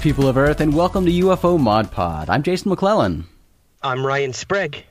[0.00, 2.30] Greetings, people of Earth, and welcome to UFO Mod Pod.
[2.30, 3.26] I'm Jason McClellan.
[3.82, 4.84] I'm Ryan Sprague.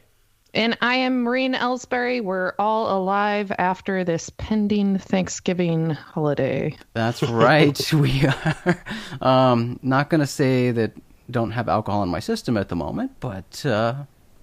[0.53, 2.21] And I am Maureen Elsberry.
[2.21, 6.77] We're all alive after this pending Thanksgiving holiday.
[6.93, 7.93] That's right.
[7.93, 8.83] we are
[9.21, 10.91] um, not going to say that
[11.31, 13.95] don't have alcohol in my system at the moment, but uh,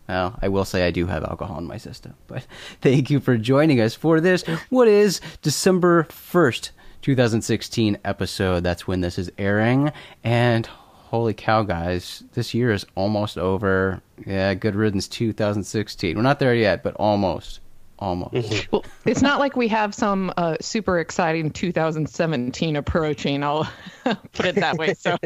[0.08, 2.14] well, I will say I do have alcohol in my system.
[2.26, 2.44] But
[2.80, 4.42] thank you for joining us for this.
[4.70, 6.70] What is December 1st,
[7.02, 8.62] 2016 episode?
[8.62, 9.92] That's when this is airing.
[10.24, 14.02] And holy cow, guys, this year is almost over.
[14.26, 16.16] Yeah, good riddance 2016.
[16.16, 17.60] We're not there yet, but almost.
[17.98, 18.68] Almost.
[18.72, 23.42] Well, it's not like we have some uh, super exciting 2017 approaching.
[23.42, 23.66] I'll
[24.32, 24.92] put it that way.
[24.92, 25.16] So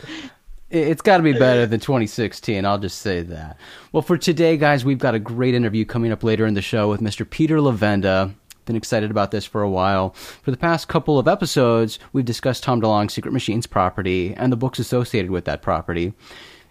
[0.70, 2.64] it's got to be better than 2016.
[2.64, 3.58] I'll just say that.
[3.92, 6.88] Well, for today, guys, we've got a great interview coming up later in the show
[6.88, 7.28] with Mr.
[7.28, 8.34] Peter Levenda.
[8.64, 10.10] Been excited about this for a while.
[10.42, 14.56] For the past couple of episodes, we've discussed Tom DeLonge's Secret Machines property and the
[14.56, 16.14] books associated with that property.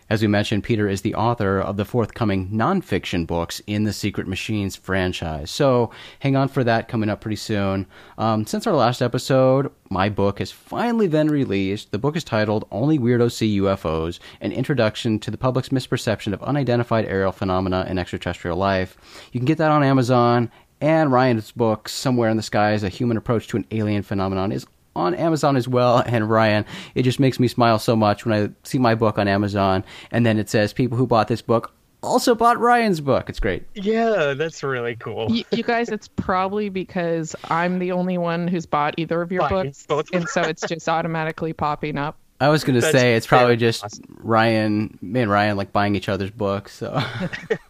[0.09, 4.27] As we mentioned, Peter is the author of the forthcoming nonfiction books in the Secret
[4.27, 5.49] Machines franchise.
[5.49, 7.87] So hang on for that coming up pretty soon.
[8.17, 11.91] Um, since our last episode, my book has finally been released.
[11.91, 16.43] The book is titled Only Weirdos See UFOs An Introduction to the Public's Misperception of
[16.43, 18.97] Unidentified Aerial Phenomena in Extraterrestrial Life.
[19.31, 20.51] You can get that on Amazon.
[20.83, 24.65] And Ryan's book, Somewhere in the Skies A Human Approach to an Alien Phenomenon, is
[24.97, 26.03] on Amazon as well.
[26.13, 29.29] And Ryan, it just makes me smile so much when I see my book on
[29.29, 31.73] Amazon and then it says people who bought this book
[32.03, 33.29] also bought Ryan's book.
[33.29, 33.63] It's great.
[33.75, 35.31] Yeah, that's really cool.
[35.31, 39.47] you, you guys, it's probably because I'm the only one who's bought either of your
[39.47, 40.09] Fine, books, both.
[40.11, 42.17] and so it's just automatically popping up.
[42.41, 44.17] I was going to say it's probably just awesome.
[44.21, 46.73] Ryan, me and Ryan like buying each other's books.
[46.73, 47.01] So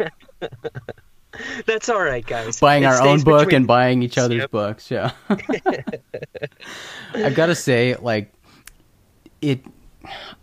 [1.66, 2.60] That's all right, guys.
[2.60, 4.52] buying It our own book between and buying each other's Yep.
[4.52, 4.92] books.
[4.92, 5.12] Yeah.
[7.14, 8.32] I've got to say, like,
[9.42, 9.62] it.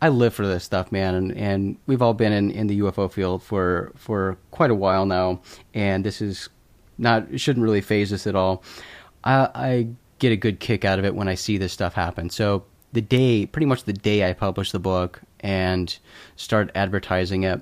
[0.01, 3.13] I live for this stuff, man, and, and we've all been in, in the UFO
[3.13, 5.43] field for for quite a while now,
[5.75, 6.49] and this is
[6.97, 8.63] not shouldn't really phase us at all.
[9.23, 12.31] I, I get a good kick out of it when I see this stuff happen.
[12.31, 12.65] So
[12.95, 15.95] the day, pretty much the day I publish the book and
[16.37, 17.61] start advertising it,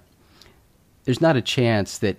[1.04, 2.16] there's not a chance that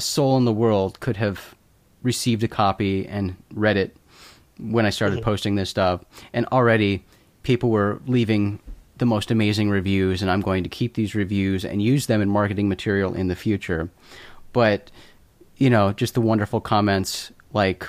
[0.00, 1.54] a soul in the world could have
[2.02, 3.94] received a copy and read it
[4.58, 5.26] when I started mm-hmm.
[5.26, 6.02] posting this stuff.
[6.32, 7.04] And already
[7.42, 8.60] people were leaving
[8.96, 12.30] the most amazing reviews, and I'm going to keep these reviews and use them in
[12.30, 13.90] marketing material in the future.
[14.54, 14.90] But,
[15.56, 17.86] you know, just the wonderful comments like,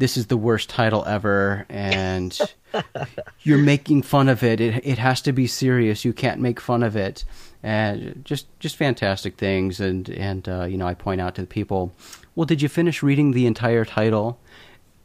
[0.00, 2.38] this is the worst title ever, and
[3.42, 4.60] you're making fun of it.
[4.60, 6.04] It it has to be serious.
[6.04, 7.24] You can't make fun of it.
[7.62, 9.80] And just just fantastic things.
[9.80, 11.92] And and uh, you know, I point out to the people,
[12.34, 14.40] well, did you finish reading the entire title?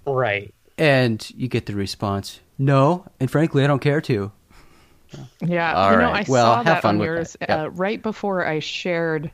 [0.08, 0.54] Right.
[0.78, 3.06] And you get the response, no.
[3.20, 4.32] And frankly, I don't care to.
[5.42, 6.12] Yeah, All you know.
[6.12, 7.40] I Well, saw have that fun on with yours that.
[7.50, 7.64] Yeah.
[7.64, 9.32] uh, right before I shared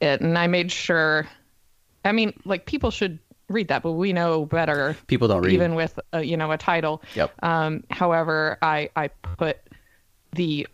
[0.00, 1.26] it, and I made sure.
[2.04, 3.18] I mean, like people should
[3.48, 4.96] read that, but we know better.
[5.06, 5.52] People don't read.
[5.52, 7.02] even with uh, you know a title.
[7.14, 7.32] Yep.
[7.42, 9.58] Um, however, I I put
[10.32, 10.66] the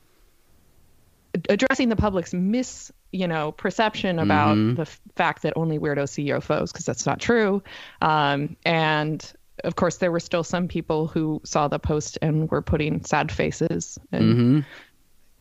[1.48, 4.74] addressing the public's mis you know perception about Mm-hmm.
[4.76, 7.62] the f- fact that only weirdos see UFOs because that's not true.
[8.02, 9.32] Um, and
[9.64, 13.32] of course, there were still some people who saw the post and were putting sad
[13.32, 13.98] faces.
[14.12, 14.64] And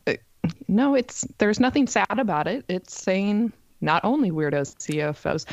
[0.08, 0.14] Mm-hmm.
[0.68, 2.66] no, it's there's nothing sad about it.
[2.68, 3.52] It's saying
[3.82, 5.46] not only weirdos see UFOs.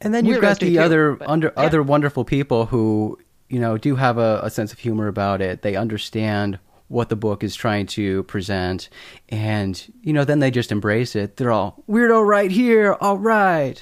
[0.00, 1.62] And then you've got the too, other but- under yeah.
[1.64, 3.18] other wonderful people who
[3.48, 5.62] you know do have a, a sense of humor about it.
[5.62, 6.58] They understand
[6.88, 8.88] what the book is trying to present,
[9.28, 11.36] and you know then they just embrace it.
[11.36, 12.94] They're all weirdo right here.
[13.00, 13.80] All right.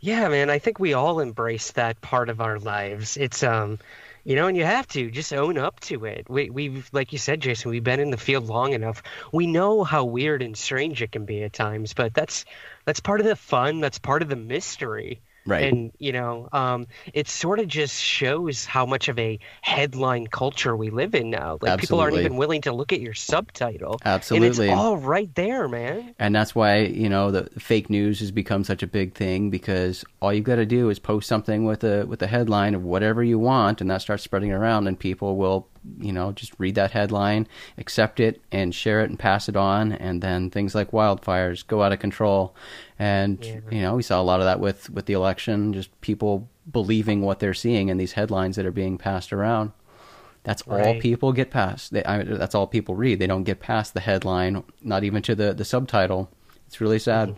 [0.00, 0.48] Yeah, man.
[0.48, 3.16] I think we all embrace that part of our lives.
[3.16, 3.78] It's um,
[4.24, 6.28] you know, and you have to just own up to it.
[6.28, 7.70] We we've like you said, Jason.
[7.70, 9.02] We've been in the field long enough.
[9.32, 12.44] We know how weird and strange it can be at times, but that's
[12.88, 13.80] that's part of the fun.
[13.80, 15.20] That's part of the mystery.
[15.48, 15.64] Right.
[15.72, 20.76] And you know, um, it sort of just shows how much of a headline culture
[20.76, 21.58] we live in now.
[21.60, 23.98] Like people aren't even willing to look at your subtitle.
[24.04, 24.68] Absolutely.
[24.68, 26.14] And it's all right there, man.
[26.18, 30.04] and that's why you know the fake news has become such a big thing because
[30.20, 33.22] all you've got to do is post something with a with a headline of whatever
[33.24, 35.66] you want and that starts spreading around and people will
[36.00, 37.46] you know just read that headline
[37.78, 41.82] accept it and share it and pass it on and then things like wildfires go
[41.82, 42.54] out of control
[42.98, 43.60] and Yeah.
[43.70, 47.22] you know we saw a lot of that with with the election just people believing
[47.22, 49.72] what they're seeing in these headlines that are being passed around
[50.44, 51.92] that's all people get past.
[51.92, 53.18] They, I, that's all people read.
[53.18, 56.30] They don't get past the headline, not even to the, the subtitle.
[56.68, 57.34] It's really sad.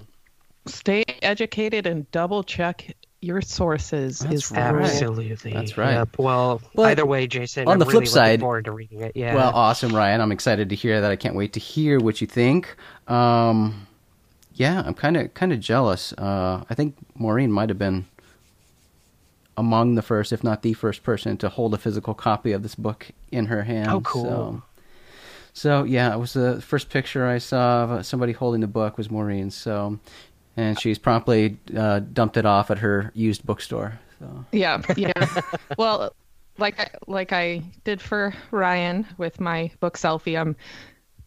[0.66, 4.60] Stay educated and double check your sources That's is right.
[4.60, 5.52] Absolutely.
[5.52, 5.94] That's right.
[5.94, 6.18] Yep.
[6.18, 7.66] Well, But either way, Jason.
[7.66, 9.12] on I'm the really flip looking side- forward to reading it.
[9.16, 9.34] Yeah.
[9.34, 10.20] Well, awesome, Ryan.
[10.20, 11.10] I'm excited to hear that.
[11.10, 12.76] I can't wait to hear what you think.
[13.08, 13.88] Um,
[14.60, 16.12] yeah, I'm kind of kind of jealous.
[16.12, 18.04] Uh, I think Maureen might have been
[19.56, 22.74] among the first, if not the first person, to hold a physical copy of this
[22.74, 23.88] book in her hand.
[23.90, 24.24] Oh, cool.
[24.24, 24.62] So,
[25.54, 29.10] so yeah, it was the first picture I saw of somebody holding the book was
[29.10, 29.50] Maureen.
[29.50, 29.98] So,
[30.58, 33.98] and she's promptly uh, dumped it off at her used bookstore.
[34.18, 34.44] So.
[34.52, 35.40] Yeah, yeah.
[35.78, 36.12] well,
[36.58, 40.54] like I, like I did for Ryan with my book selfie, I'm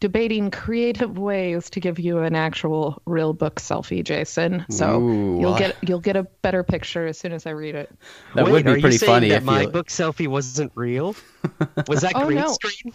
[0.04, 4.62] debating creative ways to give you an actual real book selfie, Jason.
[4.68, 7.90] So Ooh, you'll get you'll get a better picture as soon as I read it.
[8.34, 9.68] That Wait, would are be you pretty saying funny that if my you.
[9.68, 11.16] book selfie wasn't real.
[11.88, 12.52] Was that Oh, green no.
[12.52, 12.92] screen?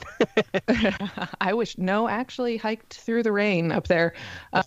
[1.42, 4.14] I wish no, actually hiked through the rain up there.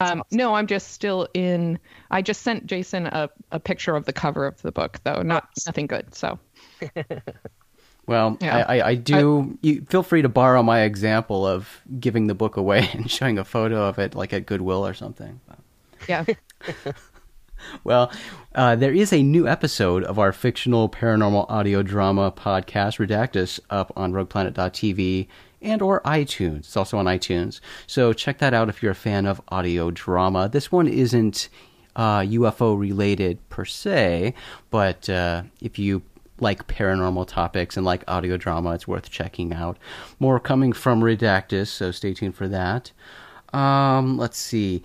[0.00, 1.79] Um, no, I'm just still in.
[2.11, 5.23] I just sent Jason a, a picture of the cover of the book, though.
[5.23, 6.12] Not nothing good.
[6.12, 6.41] So
[8.06, 8.64] Well, Yeah.
[8.69, 9.56] I, I, I do.
[9.62, 13.44] you feel free to borrow my example of giving the book away and showing a
[13.44, 15.40] photo of it, like at Goodwill or something.
[16.08, 16.25] yeah,
[17.84, 18.10] Well,
[18.56, 23.93] uh, there is a new episode of our fictional paranormal audio drama podcast, Redactus, up
[23.96, 25.28] on RoguePlanet.tv
[25.62, 26.58] and or iTunes.
[26.60, 30.49] It's also on iTunes, so check that out if you're a fan of audio drama.
[30.49, 31.49] This one isn't
[31.94, 34.34] uh, UFO related per se,
[34.70, 36.02] but uh, if you
[36.43, 39.79] like paranormal topics and like audio drama, it's worth checking out.
[40.19, 42.93] More coming from Redactus, so stay tuned for that.
[43.55, 44.83] Um, let's see.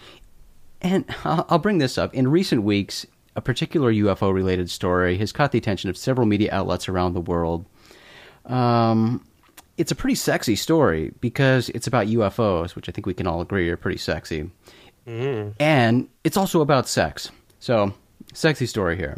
[0.81, 2.13] And I'll bring this up.
[2.13, 3.05] In recent weeks,
[3.35, 7.21] a particular UFO related story has caught the attention of several media outlets around the
[7.21, 7.65] world.
[8.45, 9.25] Um,
[9.77, 13.41] it's a pretty sexy story because it's about UFOs, which I think we can all
[13.41, 14.49] agree are pretty sexy.
[15.59, 17.29] And it's also about sex.
[17.59, 17.93] So,
[18.33, 19.15] sexy story here.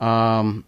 [0.00, 0.64] Um,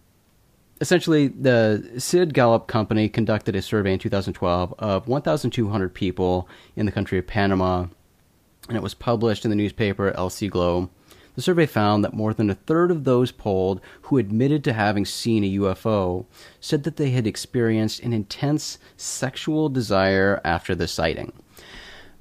[0.81, 6.91] essentially, the CID Gallup Company conducted a survey in 2012 of 1,200 people in the
[6.91, 7.87] country of Panama
[8.67, 10.89] and it was published in the newspaper El Siglo.
[11.35, 15.05] The survey found that more than a third of those polled who admitted to having
[15.05, 16.25] seen a UFO
[16.59, 21.33] said that they had experienced an intense sexual desire after the sighting.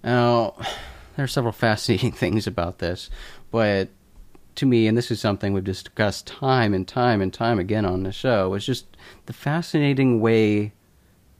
[0.02, 0.54] Now,
[1.16, 3.08] there are several fascinating things about this,
[3.50, 3.88] but
[4.56, 8.02] to me, and this is something we've discussed time and time and time again on
[8.02, 8.86] the show, is just
[9.26, 10.72] the fascinating way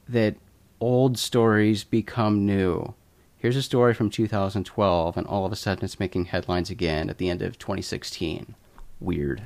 [0.07, 0.35] that
[0.79, 2.93] old stories become new.
[3.37, 7.17] Here's a story from 2012, and all of a sudden it's making headlines again at
[7.17, 8.55] the end of 2016.
[8.99, 9.43] Weird.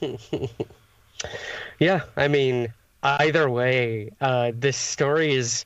[1.78, 2.72] Yeah, I mean,
[3.02, 5.64] either way, uh, this story is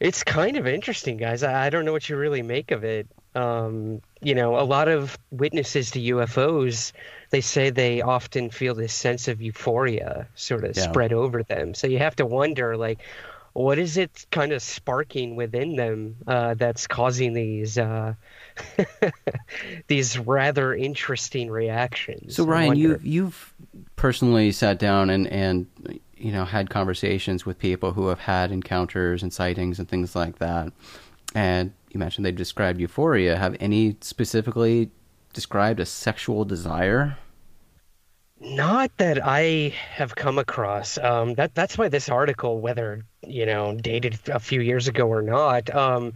[0.00, 1.42] it's kind of interesting, guys.
[1.42, 3.06] I, I don't know what you really make of it.
[3.34, 6.92] Um, you know, a lot of witnesses to UFOs,
[7.30, 10.84] they say they often feel this sense of euphoria sort of Yeah.
[10.84, 11.74] spread over them.
[11.74, 13.00] So you have to wonder, like,
[13.54, 18.14] what is it kind of sparking within them uh, that's causing these uh,
[19.86, 22.34] these rather interesting reactions?
[22.36, 23.54] So Ryan, you've you've
[23.96, 25.66] personally sat down and and
[26.16, 30.38] you know had conversations with people who have had encounters and sightings and things like
[30.38, 30.72] that,
[31.34, 33.36] and you mentioned they described euphoria.
[33.36, 34.90] Have any specifically
[35.32, 37.16] described a sexual desire?
[38.40, 40.98] Not that I have come across.
[40.98, 45.22] Um, that that's why this article, whether you know dated a few years ago or
[45.22, 46.14] not, um,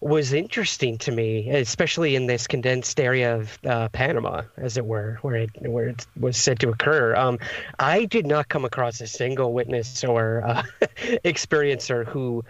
[0.00, 5.18] was interesting to me, especially in this condensed area of uh, Panama, as it were,
[5.22, 7.16] where it where it was said to occur.
[7.16, 7.38] Um,
[7.78, 10.62] I did not come across a single witness or uh,
[11.24, 12.44] experiencer who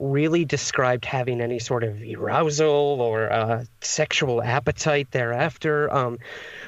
[0.00, 5.92] really described having any sort of arousal or uh, sexual appetite thereafter.
[5.92, 6.18] Um,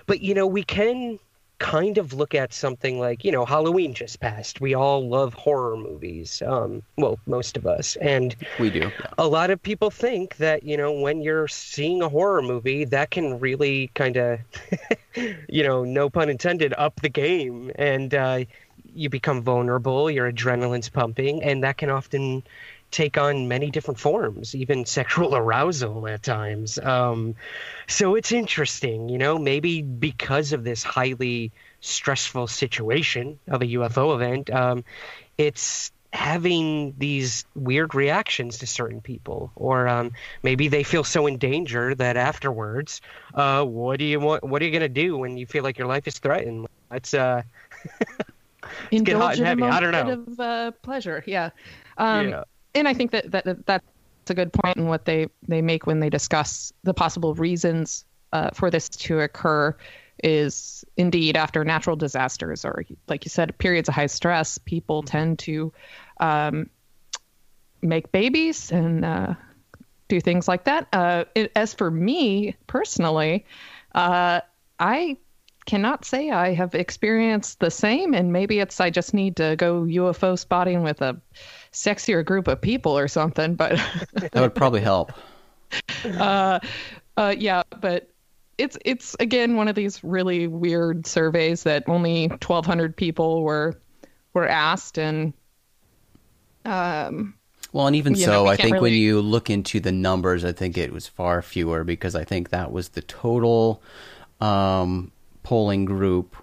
[0.07, 1.19] but you know, we can
[1.63, 4.61] kind of look at something like you know Halloween just passed.
[4.61, 6.43] We all love horror movies.
[6.45, 8.91] Um, well, most of us, and We do.
[9.17, 13.11] A lot of people think that you know when you're seeing a horror movie that
[13.11, 14.41] can really kind of
[15.49, 18.45] you know no pun intended up the game and uh,
[18.95, 22.43] you become vulnerable your adrenaline's pumping and that can often
[22.93, 27.35] take on many different forms even sexual arousal at times um,
[27.89, 34.15] so it's interesting you know maybe because of this highly stressful situation of a ufo
[34.15, 34.85] event um,
[35.39, 41.39] it's having these weird reactions to certain people or um, maybe they feel so in
[41.39, 43.01] danger that afterwards
[43.35, 45.79] uh, what do you want what are you going to do when you feel like
[45.79, 47.41] your life is threatened let's uh
[48.91, 49.63] get hot Indulge and in a heavy.
[49.63, 50.33] I don't moment know.
[50.33, 51.25] of uh, pleasure.
[51.27, 51.51] Yeah.
[51.99, 53.85] Um, yeah and I think that, that that's
[54.31, 58.51] a good point in what they, they make when they discuss the possible reasons uh,
[58.53, 59.77] for this to occur
[60.23, 65.39] is indeed after natural disasters or, like you said, periods of high stress, people tend
[65.41, 65.73] to
[66.21, 66.71] um,
[67.83, 69.35] make babies and uh,
[70.09, 70.87] do things like that.
[70.93, 73.45] Uh, it, as for me personally,
[73.95, 74.41] uh,
[74.79, 75.17] I
[75.67, 79.83] cannot say I have experienced the same, and maybe it's I just need to go
[79.83, 81.21] UFO spotting with a
[81.73, 83.55] sexier group of people or something.
[83.55, 83.81] But
[84.21, 85.13] that would probably help.
[86.05, 86.61] uh,
[87.17, 88.09] uh, yeah, but
[88.59, 93.81] it's it's again one of these really weird surveys that only 1,200 people were
[94.35, 95.33] were asked, and
[96.65, 97.35] um,
[97.73, 100.53] well, and even you so, know, I think when you look into the numbers, I
[100.53, 103.83] think it was far fewer because I think that was the total
[104.41, 105.11] um,
[105.43, 106.37] polling group,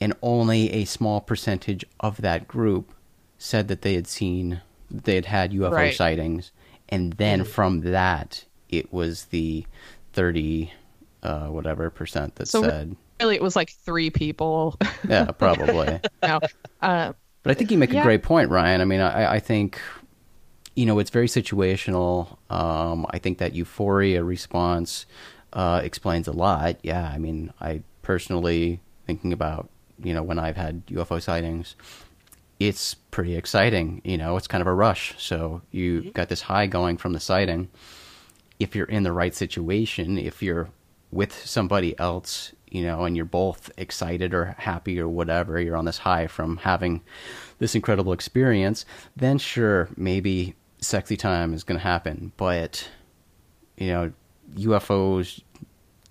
[0.00, 2.92] and only a small percentage of that group
[3.38, 4.60] said that they had seen,
[4.90, 5.94] they had had UFO Right.
[5.94, 6.52] sightings,
[6.88, 9.66] and then from that, it was the
[10.12, 10.72] thirty,
[11.22, 14.76] uh, whatever percent that So- said, really it was like three people.
[15.08, 16.00] yeah, probably.
[16.22, 16.40] no,
[16.82, 17.12] uh,
[17.42, 18.80] But I think you make a great point, Ryan.
[18.80, 19.80] I mean, I, I think,
[20.74, 22.36] you know, it's very situational.
[22.50, 25.06] Um, I think that euphoria response
[25.52, 26.76] uh, explains a lot.
[26.82, 29.68] Yeah, I mean, I personally thinking about,
[30.02, 31.74] you know, when I've had UFO sightings,
[32.60, 34.00] it's pretty exciting.
[34.04, 35.14] You know, it's kind of a rush.
[35.18, 36.10] So you mm-hmm.
[36.10, 37.68] got this high going from the sighting.
[38.60, 40.68] If you're in the right situation, if you're
[41.10, 45.84] with somebody else, you know, and you're both excited or happy or whatever, you're on
[45.84, 47.02] this high from having
[47.58, 48.84] this incredible experience,
[49.16, 52.32] then sure, maybe sexy time is going to happen.
[52.36, 52.88] But,
[53.76, 54.12] you know,
[54.56, 55.40] UFOs,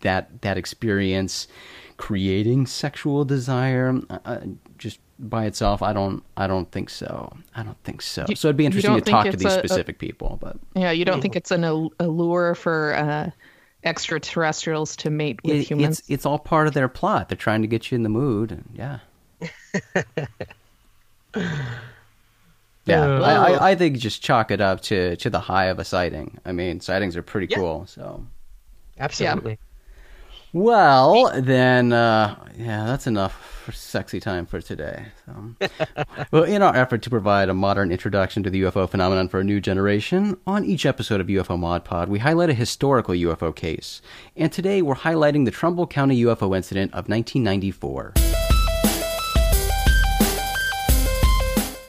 [0.02, 1.48] that, that experience
[1.98, 4.40] creating sexual desire, uh,
[4.78, 7.36] just by itself, I don't, I don't think so.
[7.56, 8.26] I don't think so.
[8.28, 10.92] You- so it'd be interesting to talk to these a- a- specific people, but yeah,
[10.92, 13.30] you don't think it's an al- allure for uh,
[13.84, 16.00] extraterrestrials to mate with it, humans?
[16.00, 17.30] it's it's all part of their plot.
[17.30, 18.52] They're trying to get you in the mood.
[18.52, 19.00] And yeah.
[22.86, 25.86] yeah, I, I, I think just chalk it up to, to the high of a
[25.86, 26.38] sighting.
[26.46, 27.58] I mean, sightings are pretty Yeah.
[27.58, 27.86] cool.
[27.88, 28.26] So,
[29.00, 29.58] Absolutely.
[30.54, 33.34] Well, then, uh, yeah, that's enough
[33.64, 35.08] for sexy time for today.
[35.26, 35.56] So,
[36.32, 39.44] well, in our effort to provide a modern introduction to the UFO phenomenon for a
[39.44, 44.02] new generation, on each episode of UFO Mod Pod, we highlight a historical UFO case.
[44.36, 48.14] And today we're highlighting the Trumbull County UFO incident of 1994.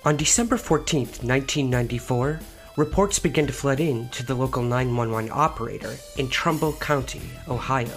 [0.06, 2.40] On December 14th, 1994,
[2.76, 7.90] reports began to flood in to the local 911 operator in Trumbull County, Ohio.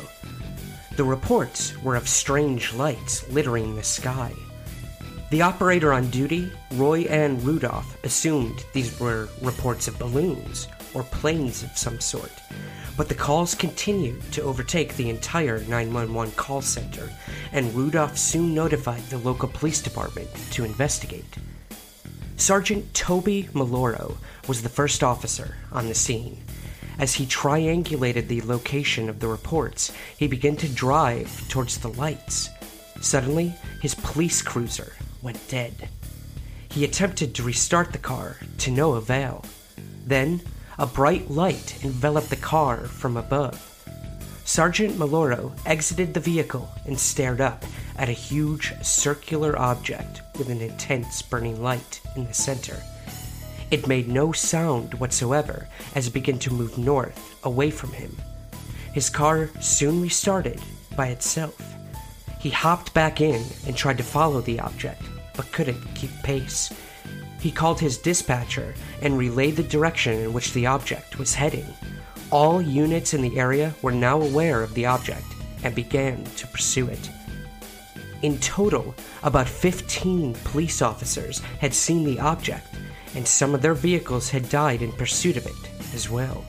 [0.98, 4.34] The reports were of strange lights littering the sky.
[5.30, 11.62] The operator on duty, Roy Ann Rudolph, assumed these were reports of balloons or planes
[11.62, 12.32] of some sort,
[12.98, 17.12] but the calls continued to overtake the entire 911 call center,
[17.52, 21.38] and Rudolph soon notified the local police department to investigate.
[22.38, 26.44] Sergeant Toby Meloro was the first officer on the scene.
[27.00, 32.50] As he triangulated the location of the reports, he began to drive towards the lights.
[33.02, 35.90] Suddenly, his police cruiser went dead.
[36.70, 39.46] He attempted to restart the car, to no avail.
[40.06, 40.42] Then,
[40.80, 43.64] a bright light enveloped the car from above.
[44.46, 47.66] Sergeant Meloro exited the vehicle and stared up
[47.98, 52.82] at a huge circular object with an intense burning light in the center.
[53.70, 58.16] It made no sound whatsoever as it began to move north away from him.
[58.94, 60.62] His car soon restarted
[60.96, 61.62] by itself.
[62.40, 65.02] He hopped back in and tried to follow the object,
[65.36, 66.72] but couldn't keep pace.
[67.40, 71.68] He called his dispatcher and relayed the direction in which the object was heading.
[72.32, 75.26] All units in the area were now aware of the object
[75.64, 77.10] and began to pursue it.
[78.22, 82.67] In total, about 15 police officers had seen the object,
[83.18, 86.46] and some of their vehicles had died in pursuit of it as well.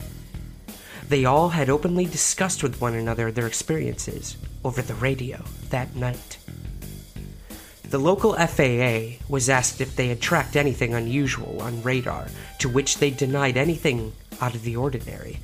[1.07, 6.37] They all had openly discussed with one another their experiences over the radio that night.
[7.89, 12.27] The local FAA was asked if they had tracked anything unusual on radar,
[12.59, 15.39] to which they denied anything out of the ordinary.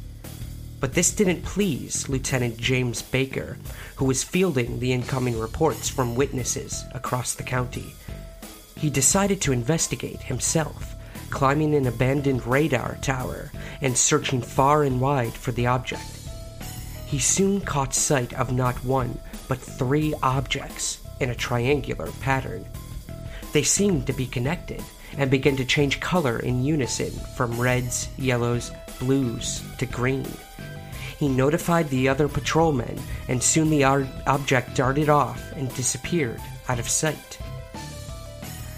[0.79, 3.57] But this didn't please Lieutenant James Baker,
[3.95, 7.95] who was fielding the incoming reports from witnesses across the county.
[8.77, 10.94] He decided to investigate himself,
[11.29, 13.51] climbing an abandoned radar tower
[13.81, 16.03] and searching far and wide for the object.
[17.05, 22.65] He soon caught sight of not one, but three objects in a triangular pattern.
[23.53, 24.83] They seemed to be connected
[25.17, 30.27] and began to change color in unison from reds, yellows, blues to green.
[31.17, 36.79] He notified the other patrolmen, and soon the ar- object darted off and disappeared out
[36.79, 37.39] of sight.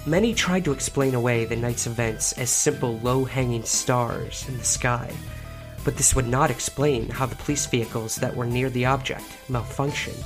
[0.07, 4.63] Many tried to explain away the night's events as simple low hanging stars in the
[4.63, 5.13] sky,
[5.83, 10.25] but this would not explain how the police vehicles that were near the object malfunctioned.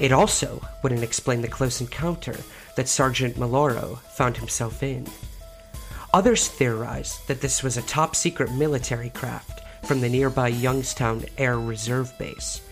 [0.00, 2.34] It also wouldn't explain the close encounter
[2.76, 5.06] that Sergeant Meloro found himself in.
[6.14, 11.58] Others theorized that this was a top secret military craft from the nearby Youngstown Air
[11.58, 12.62] Reserve Base.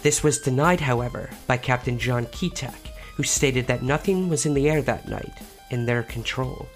[0.00, 4.70] This was denied, however, by Captain John Keetak, who stated that nothing was in the
[4.70, 5.42] air that night
[5.74, 6.66] in their control.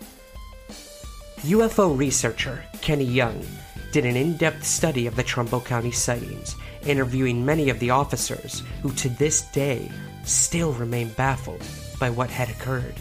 [1.43, 3.47] UFO researcher Kenny Young
[3.93, 8.63] did an in depth study of the Trumbull County sightings, interviewing many of the officers
[8.83, 9.91] who to this day
[10.25, 11.63] still remain baffled
[11.99, 12.95] by what had occurred.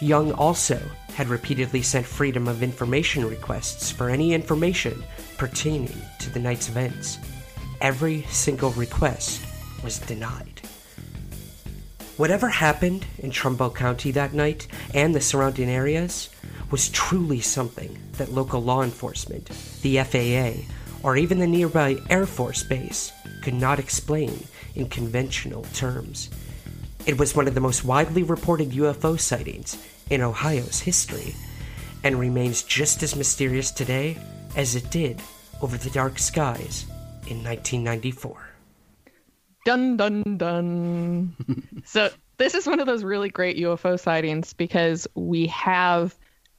[0.00, 0.80] Young also
[1.14, 5.02] had repeatedly sent Freedom of Information requests for any information
[5.38, 7.18] pertaining to the night's events.
[7.80, 9.40] Every single request
[9.82, 10.55] was denied.
[12.16, 16.30] Whatever happened in Trumbull County that night and the surrounding areas
[16.70, 19.50] was truly something that local law enforcement,
[19.82, 20.62] the FAA,
[21.02, 26.30] or even the nearby Air Force Base could not explain in conventional terms.
[27.04, 29.76] It was one of the most widely reported UFO sightings
[30.08, 31.34] in Ohio's history
[32.02, 34.16] and remains just as mysterious today
[34.56, 35.20] as it did
[35.60, 36.86] over the dark skies
[37.26, 38.55] in 1994.
[39.66, 41.34] Dun dun dun.
[41.84, 46.14] so this is one of those really great UFO sightings because we have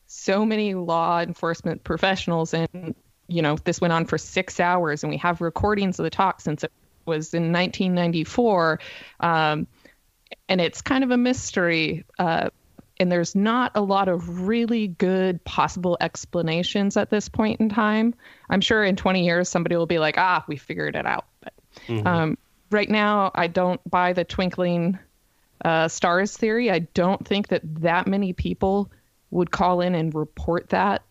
[0.08, 2.96] so many law enforcement professionals and
[3.30, 6.42] you know this went on for six hours and we have recordings of the talk
[6.42, 6.72] since it
[7.06, 8.82] was in 1994
[9.22, 9.68] um,
[10.50, 12.50] and it's kind of a mystery uh,
[13.00, 18.16] and there's not a lot of really good possible explanations at this point in time.
[18.50, 21.26] I'm sure in 20 years somebody will be like, ah, we figured it out.
[21.42, 21.54] But
[21.88, 22.08] mm-hmm.
[22.08, 22.38] um,
[22.72, 24.98] right now, I don't buy the twinkling
[25.64, 26.72] uh, stars theory.
[26.72, 28.92] I don't think that that many people
[29.32, 31.04] would call in and report that.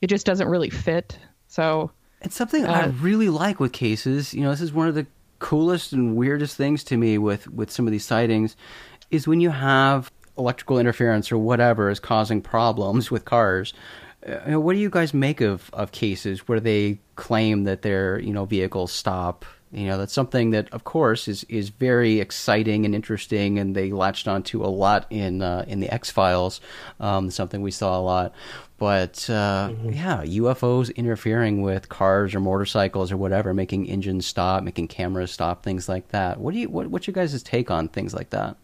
[0.00, 1.18] It just doesn't really fit.
[1.48, 4.34] So it's something uh, I really like with cases.
[4.34, 5.06] You know, this is one of the
[5.38, 8.56] coolest and weirdest things to me with with some of these sightings
[9.10, 13.72] is when you have electrical interference or whatever is causing problems with cars.
[14.26, 18.32] Uh, what do you guys make of, of cases where they claim that their you
[18.32, 19.44] know vehicles stop?
[19.74, 23.90] You know that's something that, of course, is is very exciting and interesting, and they
[23.90, 26.60] latched onto a lot in uh, in the X Files.
[27.00, 28.32] Um, something we saw a lot,
[28.78, 29.90] but uh, mm-hmm.
[29.90, 35.64] yeah, UFOs interfering with cars or motorcycles or whatever, making engines stop, making cameras stop,
[35.64, 36.38] things like that.
[36.38, 38.56] What do you what what's your guys' take on things like that?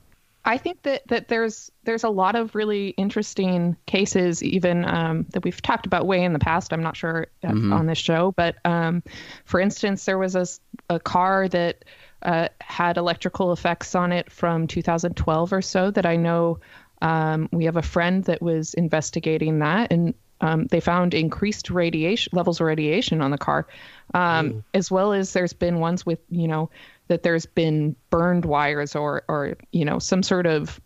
[0.45, 5.45] I think that that there's there's a lot of really interesting cases, even um, that
[5.45, 6.73] we've talked about way in the past.
[6.73, 7.73] I'm not sure mm-hmm.
[7.73, 9.03] on this show, but um,
[9.45, 10.47] for instance, there was a,
[10.89, 11.85] a car that
[12.23, 16.61] uh, had electrical effects on it from 2012 or so that I know.
[17.03, 22.31] Um, we have a friend that was investigating that, and um, they found increased radiation
[22.35, 23.67] levels of radiation on the car,
[24.15, 24.65] um, mm.
[24.73, 26.71] as well as there's been ones with you know
[27.11, 30.81] that there's been burned wires or or you know some sort of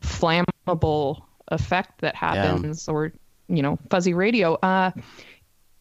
[0.00, 2.94] flammable effect that happens yeah.
[2.94, 3.12] or
[3.48, 4.92] you know fuzzy radio uh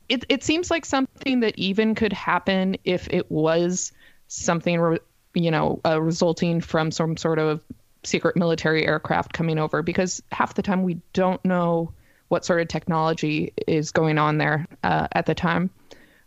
[0.09, 3.91] it it seems like something that even could happen if it was
[4.27, 4.99] something re-
[5.35, 7.63] you know uh, resulting from some sort of
[8.01, 11.93] secret military aircraft coming over because half the time we don't know
[12.29, 15.69] what sort of technology is going on there uh, at the time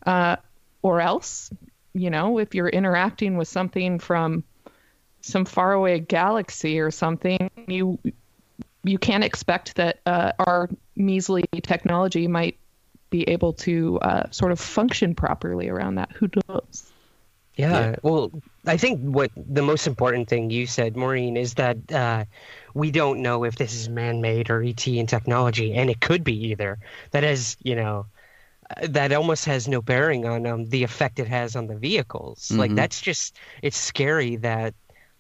[0.07, 0.37] uh,
[0.83, 1.51] or else
[1.97, 4.45] you know, if you're interacting with something from
[5.23, 7.99] some faraway galaxy or something, you
[8.85, 12.59] you can't expect that uh, our measly technology might
[13.11, 16.13] be able to uh, sort of function properly around that.
[16.13, 16.93] Who knows?
[17.57, 18.31] Yeah, yeah, Well,
[18.67, 22.27] I think what the most important thing you said, Maureen, is that uh,
[22.75, 26.51] we don't know if this is man-made or ET in technology, and it could be
[26.51, 26.79] either.
[27.13, 28.07] That is, you know,
[28.83, 32.49] that almost has no bearing on um, the effect it has on the vehicles.
[32.49, 32.59] Mm-hmm.
[32.59, 34.75] Like that's just it's scary that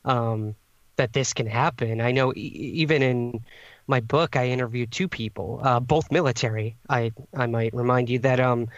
[0.04, 0.54] um,
[0.96, 2.00] that this can happen.
[2.00, 3.44] I know e- even in
[3.86, 6.76] my book, I interviewed two people, uh, both military.
[6.88, 8.68] I I might remind you that um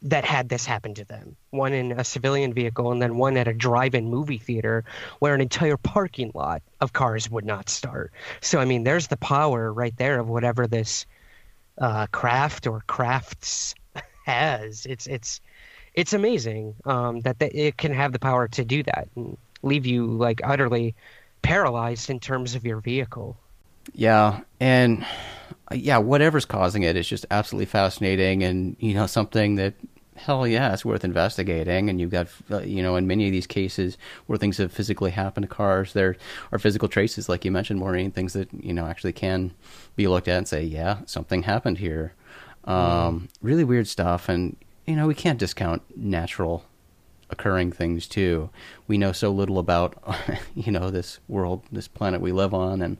[0.00, 1.36] that had this happen to them.
[1.50, 4.84] One in a civilian vehicle, and then one at a drive-in movie theater
[5.18, 8.12] where an entire parking lot of cars would not start.
[8.40, 11.06] So I mean, there's the power right there of whatever this
[11.78, 13.74] uh, craft or crafts
[14.24, 14.86] has.
[14.86, 15.40] It's it's
[15.94, 20.06] it's amazing um, that it can have the power to do that and leave you
[20.06, 20.94] like utterly
[21.42, 23.36] paralyzed in terms of your vehicle.
[23.94, 25.04] Yeah, and
[25.72, 29.74] yeah, whatever's causing it is just absolutely fascinating, and you know something that
[30.14, 31.88] hell yeah, it's worth investigating.
[31.88, 35.10] And you've got, uh, you know, in many of these cases where things have physically
[35.10, 36.16] happened to cars, there
[36.52, 39.52] are physical traces, like you mentioned, Maureen, things that, you know, actually can
[39.96, 42.14] be looked at and say, yeah, something happened here.
[42.64, 43.28] Um.
[43.40, 44.28] Really weird stuff.
[44.28, 46.64] And, you know, we can't discount natural
[47.32, 48.50] occurring things too.
[48.86, 49.96] We know so little about,
[50.54, 52.98] you know, this world, this planet we live on, and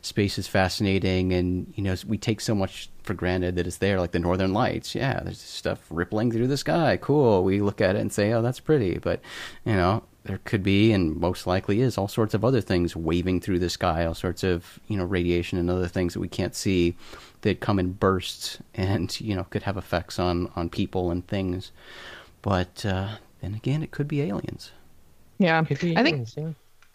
[0.00, 1.32] space is fascinating.
[1.32, 4.52] And you know, we take so much for granted that it's there, like the Northern
[4.52, 4.94] Lights.
[4.94, 6.98] Yeah, there's stuff rippling through the sky.
[7.00, 7.44] Cool.
[7.44, 8.98] We look at it and say, oh, that's pretty.
[8.98, 9.20] But
[9.64, 13.40] you know, there could be, and most likely is, all sorts of other things waving
[13.40, 16.56] through the sky, all sorts of you know radiation and other things that we can't
[16.56, 16.96] see
[17.44, 21.70] that come in bursts and you know could have effects on on people and things.
[22.42, 24.72] But uh, and again, it could be aliens.
[25.38, 26.28] Yeah, be I think.
[26.36, 26.50] Yeah.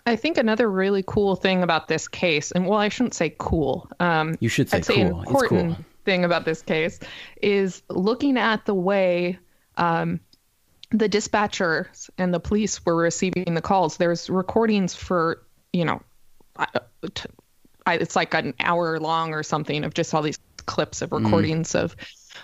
[0.06, 3.88] I think another really cool thing about this case, and well, I shouldn't say cool.
[4.00, 4.96] Um, you should say I'd cool.
[4.96, 5.86] Say important cool.
[6.06, 7.00] thing about this case
[7.42, 9.38] is looking at the way
[9.78, 10.20] um,
[10.90, 13.98] the dispatchers and the police were receiving the calls.
[13.98, 16.02] There's recordings for you know,
[17.96, 21.24] it's like an hour long or something of just all these clips of mm.
[21.24, 21.82] recordings mm.
[21.82, 21.96] of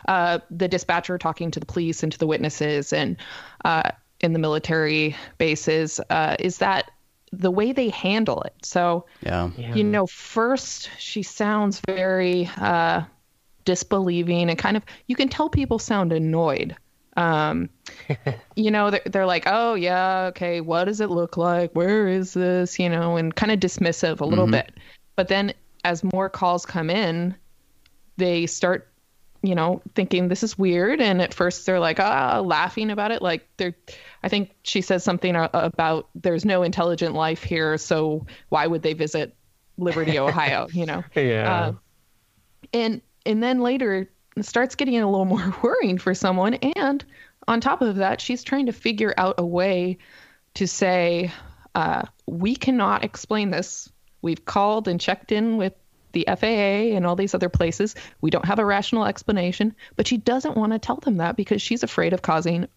[0.07, 3.17] uh, the dispatcher talking to the police and to the witnesses and
[3.63, 3.89] uh,
[4.21, 6.91] in the military bases uh, is that
[7.31, 8.53] the way they handle it.
[8.63, 9.49] So, yeah.
[9.57, 13.03] you know, first she sounds very uh,
[13.65, 16.75] disbelieving and kind of, you can tell people sound annoyed.
[17.17, 17.69] Um,
[18.55, 21.71] you know, they're, they're like, oh, yeah, okay, what does it look like?
[21.73, 22.79] Where is this?
[22.79, 24.51] You know, and kind of dismissive a little mm-hmm.
[24.51, 24.73] bit.
[25.15, 27.35] But then as more calls come in,
[28.17, 28.89] they start
[29.45, 30.99] you know, thinking this is weird.
[30.99, 33.21] And at first they're like, ah, laughing about it.
[33.21, 33.75] Like they're,
[34.23, 37.77] I think she says something about there's no intelligent life here.
[37.77, 39.35] So why would they visit
[39.77, 40.67] Liberty, Ohio?
[40.71, 41.03] You know?
[41.13, 41.53] Yeah.
[41.53, 41.73] Uh,
[42.73, 46.55] and, and then later it starts getting a little more worrying for someone.
[46.55, 47.05] And
[47.47, 49.99] on top of that, she's trying to figure out a way
[50.55, 51.31] to say,
[51.75, 53.91] uh, we cannot explain this.
[54.25, 55.73] We've called and checked in with
[56.13, 57.93] the FAA and all these other places.
[58.21, 61.61] We don't have a rational explanation, but she doesn't want to tell them that because
[61.61, 62.67] she's afraid of causing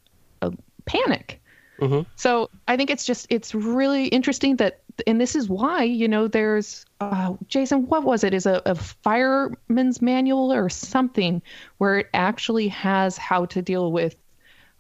[0.42, 0.52] a
[0.84, 1.40] panic.
[1.80, 2.02] Mm-hmm.
[2.16, 6.28] So I think it's just it's really interesting that, and this is why you know
[6.28, 7.86] there's uh, Jason.
[7.86, 8.34] What was it?
[8.34, 11.40] Is a, a fireman's manual or something
[11.78, 14.16] where it actually has how to deal with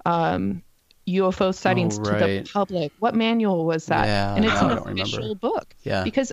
[0.04, 0.62] um,
[1.08, 2.18] UFO sightings oh, right.
[2.18, 2.92] to the public.
[2.98, 4.06] What manual was that?
[4.06, 5.34] Yeah, and it's an official remember.
[5.34, 5.74] book.
[5.82, 6.04] Yeah.
[6.04, 6.32] Because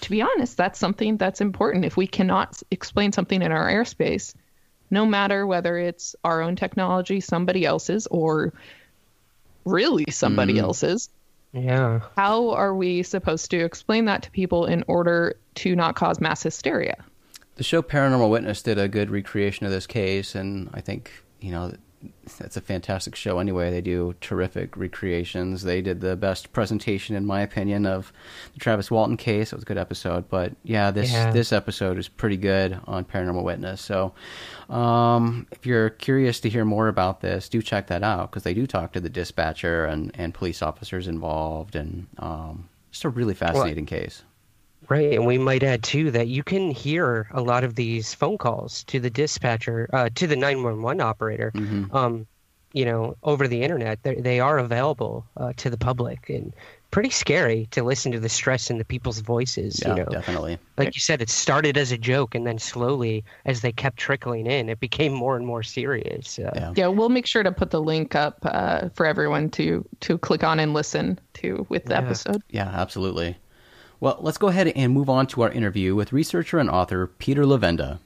[0.00, 1.84] to be honest, that's something that's important.
[1.84, 4.34] If we cannot explain something in our airspace,
[4.90, 8.52] no matter whether it's our own technology, somebody else's, or
[9.64, 10.62] really somebody mm.
[10.62, 11.10] else's,
[11.52, 12.00] yeah.
[12.16, 16.42] How are we supposed to explain that to people in order to not cause mass
[16.42, 17.02] hysteria?
[17.54, 21.50] The show Paranormal Witness did a good recreation of this case, and I think you
[21.50, 21.72] know
[22.38, 23.70] that's a fantastic show anyway.
[23.70, 25.62] They do terrific recreations.
[25.62, 28.12] They did the best presentation, in my opinion, of
[28.54, 29.52] the Travis Walton case.
[29.52, 31.30] It was a good episode, but yeah, this yeah.
[31.30, 33.80] this episode is pretty good on Paranormal Witness.
[33.80, 34.14] So,
[34.68, 38.54] um, if you're curious to hear more about this, do check that out because they
[38.54, 43.34] do talk to the dispatcher and and police officers involved, and um, just a really
[43.34, 44.22] fascinating well, case.
[44.88, 48.38] Right, and we might add too that you can hear a lot of these phone
[48.38, 51.52] calls to the dispatcher, uh, to the nine one one operator.
[51.54, 51.94] Mm-hmm.
[51.94, 52.26] Um,
[52.72, 56.52] you know, over the internet, They're, they are available uh, to the public, and
[56.90, 59.80] pretty scary to listen to the stress in the people's voices.
[59.82, 60.58] Yeah, you know, definitely.
[60.76, 64.46] Like you said, it started as a joke, and then slowly, as they kept trickling
[64.46, 66.38] in, it became more and more serious.
[66.38, 66.72] Uh, yeah.
[66.76, 70.44] yeah, we'll make sure to put the link up uh, for everyone to to click
[70.44, 72.00] on and listen to with the yeah.
[72.00, 72.42] episode.
[72.50, 73.36] Yeah, absolutely.
[73.98, 77.44] Well, let's go ahead and move on to our interview with researcher and author Peter
[77.44, 77.98] Levenda.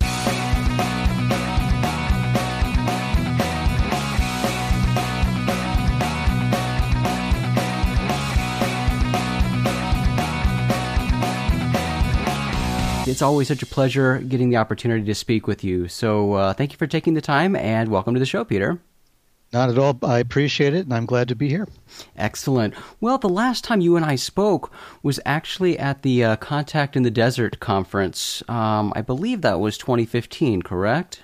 [13.09, 15.89] It's always such a pleasure getting the opportunity to speak with you.
[15.89, 18.79] So, uh, thank you for taking the time and welcome to the show, Peter.
[19.53, 19.99] Not at all.
[20.05, 21.67] I appreciate it, and I'm glad to be here.
[22.17, 22.75] Excellent.
[23.01, 27.03] Well, the last time you and I spoke was actually at the uh, Contact in
[27.03, 28.45] the Desert conference.
[28.49, 31.23] Um, I believe that was 2015, correct?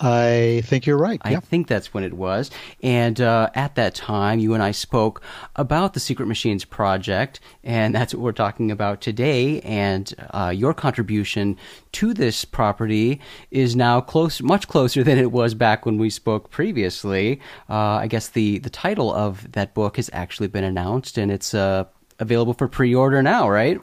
[0.00, 1.20] I think you're right.
[1.22, 2.50] I think that's when it was.
[2.82, 5.20] And uh, at that time, you and I spoke
[5.56, 9.60] about the Secret Machines project, and that's what we're talking about today.
[9.60, 11.58] And uh, your contribution
[11.92, 16.50] to this property is now close, much closer than it was back when we spoke
[16.50, 17.38] previously.
[17.68, 21.52] Uh, I guess the the title of that book has actually been announced, and it's
[21.52, 21.84] uh,
[22.18, 23.78] available for pre-order now, right?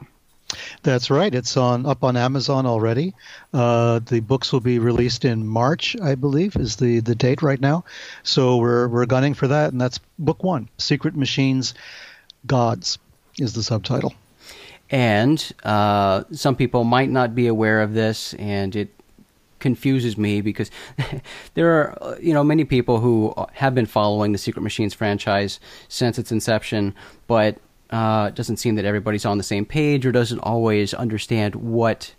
[0.84, 1.34] That's right.
[1.34, 3.14] It's on up on Amazon already.
[3.54, 7.60] Uh, the books will be released in March, I believe, is the, the date right
[7.60, 7.84] now.
[8.24, 10.70] So we're we're gunning for that, and that's book one.
[10.78, 11.74] Secret Machines,
[12.46, 12.98] Gods
[13.40, 14.14] is the subtitle.
[14.90, 18.94] And uh, some people might not be aware of this, and it
[19.60, 20.70] confuses me because
[21.56, 26.18] there are you know many people who have been following the Secret Machines franchise since
[26.18, 26.96] its inception,
[27.28, 27.58] but
[27.90, 32.14] uh, it doesn't seem that everybody's on the same page or doesn't always understand what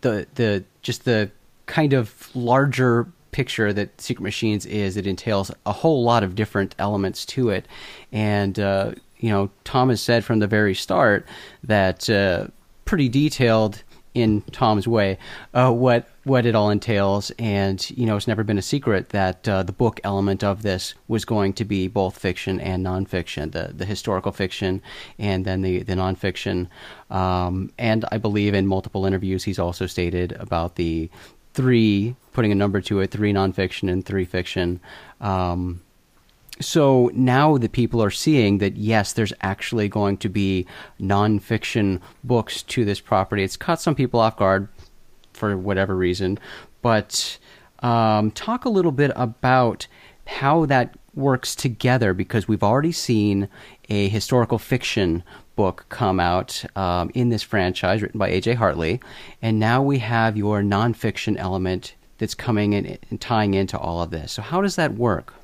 [0.00, 1.30] the the, just the
[1.66, 4.96] kind of larger picture that Secret Machines is.
[4.96, 7.66] It entails a whole lot of different elements to it,
[8.10, 11.26] and uh, you know Tom has said from the very start
[11.64, 12.48] that uh,
[12.84, 13.82] pretty detailed
[14.14, 15.18] in Tom's way
[15.54, 19.48] uh, what what it all entails, and you know it's never been a secret that
[19.48, 23.72] uh, the book element of this was going to be both fiction and nonfiction, the
[23.74, 24.82] the historical fiction
[25.18, 26.68] and then the the nonfiction.
[27.10, 31.10] Um, and I believe in multiple interviews he's also stated about the
[31.54, 34.80] three putting a number to it, three nonfiction and three fiction.
[35.20, 35.82] Um,
[36.60, 40.66] so now the people are seeing that yes, there's actually going to be
[41.00, 43.42] nonfiction books to this property.
[43.42, 44.68] It's caught some people off guard
[45.32, 46.38] for whatever reason,
[46.82, 47.38] but
[47.80, 49.86] um, talk a little bit about
[50.26, 53.48] how that works together because we've already seen
[53.88, 55.22] a historical fiction
[55.56, 58.54] book come out um, in this franchise written by A.J.
[58.54, 59.00] Hartley,
[59.42, 64.10] and now we have your nonfiction element that's coming in and tying into all of
[64.10, 64.32] this.
[64.32, 65.34] So, how does that work?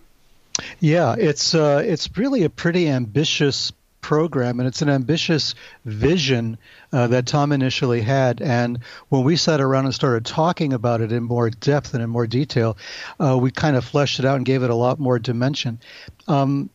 [0.80, 6.56] Yeah, it's uh, it's really a pretty ambitious program, and it's an ambitious vision
[6.92, 8.40] uh, that Tom initially had.
[8.40, 12.10] And when we sat around and started talking about it in more depth and in
[12.10, 12.76] more detail,
[13.20, 15.78] uh, we kind of fleshed it out and gave it a lot more dimension.
[16.26, 16.70] Um,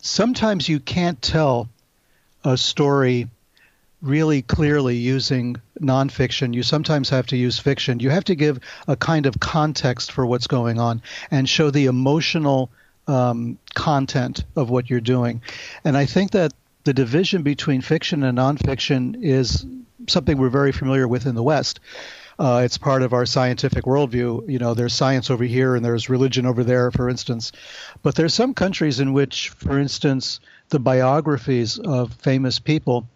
[0.00, 1.68] sometimes you can't tell
[2.44, 3.28] a story
[4.02, 6.54] really clearly using nonfiction.
[6.54, 8.00] You sometimes have to use fiction.
[8.00, 11.84] You have to give a kind of context for what's going on and show the
[11.84, 12.70] emotional
[13.10, 15.42] um, content of what you're doing.
[15.84, 16.52] And I think that
[16.84, 19.66] the division between fiction and nonfiction is
[20.08, 21.80] something we're very familiar with in the West.
[22.38, 24.48] Uh, it's part of our scientific worldview.
[24.48, 27.52] You know, there's science over here and there's religion over there, for instance.
[28.02, 33.06] But there's some countries in which, for instance, the biographies of famous people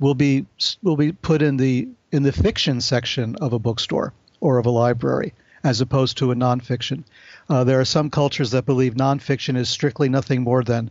[0.00, 0.46] will be
[0.82, 4.70] will be put in the in the fiction section of a bookstore or of a
[4.70, 7.04] library, as opposed to a nonfiction.
[7.52, 10.90] Uh, there are some cultures that believe nonfiction is strictly nothing more than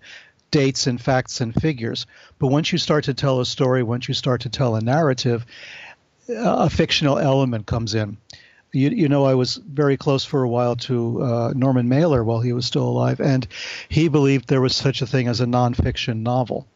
[0.51, 2.05] dates and facts and figures.
[2.37, 5.43] But once you start to tell a story, once you start to tell a narrative,
[6.29, 8.17] a fictional element comes in.
[8.73, 12.41] You, you know, I was very close for a while to uh, Norman Mailer while
[12.41, 13.47] he was still alive, and
[13.89, 16.67] he believed there was such a thing as a nonfiction novel.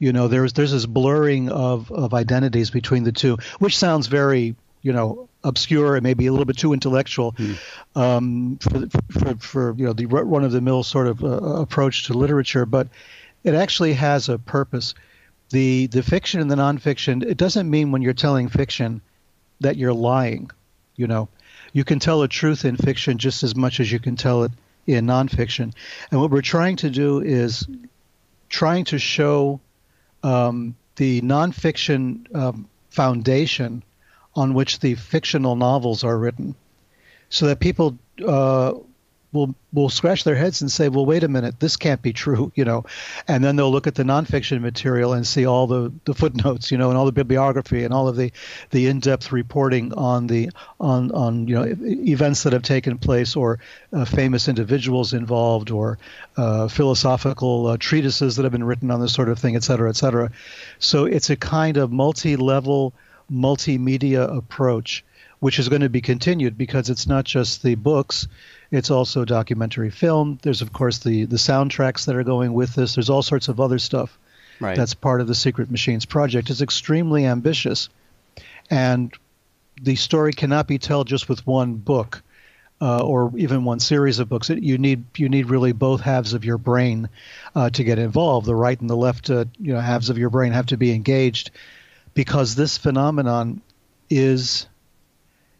[0.00, 4.56] You know, there's there's this blurring of, of identities between the two, which sounds very
[4.82, 7.54] you know obscure and maybe a little bit too intellectual hmm.
[7.94, 12.04] um, for, for, for, you know the run of the mill sort of uh, approach
[12.04, 12.88] to literature, but
[13.44, 14.94] it actually has a purpose.
[15.50, 17.24] The the fiction and the nonfiction.
[17.24, 19.00] It doesn't mean when you're telling fiction
[19.60, 20.50] that you're lying.
[20.96, 21.28] You know,
[21.72, 24.52] you can tell a truth in fiction just as much as you can tell it
[24.86, 25.72] in nonfiction.
[26.10, 27.66] And what we're trying to do is
[28.48, 29.60] trying to show
[30.22, 33.82] um, the nonfiction um, foundation
[34.34, 36.54] on which the fictional novels are written,
[37.28, 38.72] so that people uh,
[39.32, 42.50] will will scratch their heads and say, "Well, wait a minute, this can't be true,"
[42.54, 42.84] you know,
[43.28, 46.78] and then they'll look at the nonfiction material and see all the, the footnotes, you
[46.78, 48.32] know, and all the bibliography and all of the,
[48.70, 53.58] the in-depth reporting on the on on you know events that have taken place or
[53.92, 55.98] uh, famous individuals involved or
[56.36, 59.88] uh, philosophical uh, treatises that have been written on this sort of thing, et cetera,
[59.88, 60.30] et cetera.
[60.78, 62.92] So it's a kind of multi-level
[63.30, 65.04] multimedia approach,
[65.38, 68.28] which is going to be continued because it's not just the books,
[68.70, 70.38] it's also documentary film.
[70.42, 72.94] There's, of course, the, the soundtracks that are going with this.
[72.94, 74.16] There's all sorts of other stuff
[74.60, 74.76] right.
[74.76, 76.50] that's part of the Secret Machines project.
[76.50, 77.88] It's extremely ambitious.
[78.70, 79.12] And
[79.80, 82.22] the story cannot be told just with one book.
[82.82, 84.48] Uh, or even one series of books.
[84.48, 87.10] It, you need you need really both halves of your brain
[87.54, 88.46] uh, to get involved.
[88.46, 90.92] The right and the left, uh, you know, halves of your brain have to be
[90.92, 91.50] engaged
[92.20, 93.62] because this phenomenon
[94.10, 94.66] is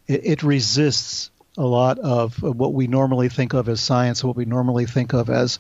[0.07, 4.44] it, it resists a lot of what we normally think of as science, what we
[4.44, 5.59] normally think of as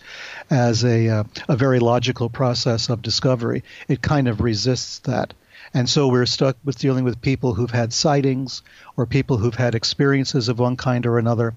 [0.50, 3.64] as a uh, a very logical process of discovery.
[3.88, 5.32] It kind of resists that.
[5.72, 8.60] And so we're stuck with dealing with people who've had sightings
[8.94, 11.54] or people who've had experiences of one kind or another.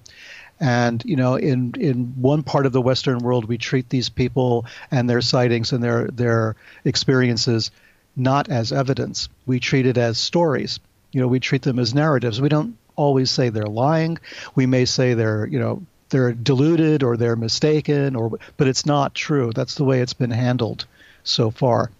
[0.58, 4.64] And you know, in in one part of the Western world, we treat these people
[4.90, 7.70] and their sightings and their their experiences
[8.16, 9.28] not as evidence.
[9.46, 10.80] We treat it as stories.
[11.12, 12.40] You know, we treat them as narratives.
[12.40, 14.18] We don't always say they're lying.
[14.54, 19.14] We may say they're, you know, they're deluded or they're mistaken or but it's not
[19.14, 19.52] true.
[19.54, 20.86] That's the way it's been handled
[21.24, 21.90] so far.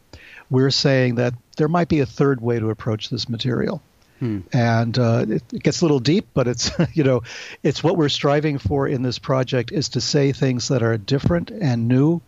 [0.51, 3.83] We're saying that there might be a third way to approach this material.
[4.21, 4.41] Hmm.
[4.53, 7.23] And uh, it, it, gets a little deep, but it's you know,
[7.63, 11.51] it's what we're striving for in this project is to say things that are different
[11.51, 12.21] and new,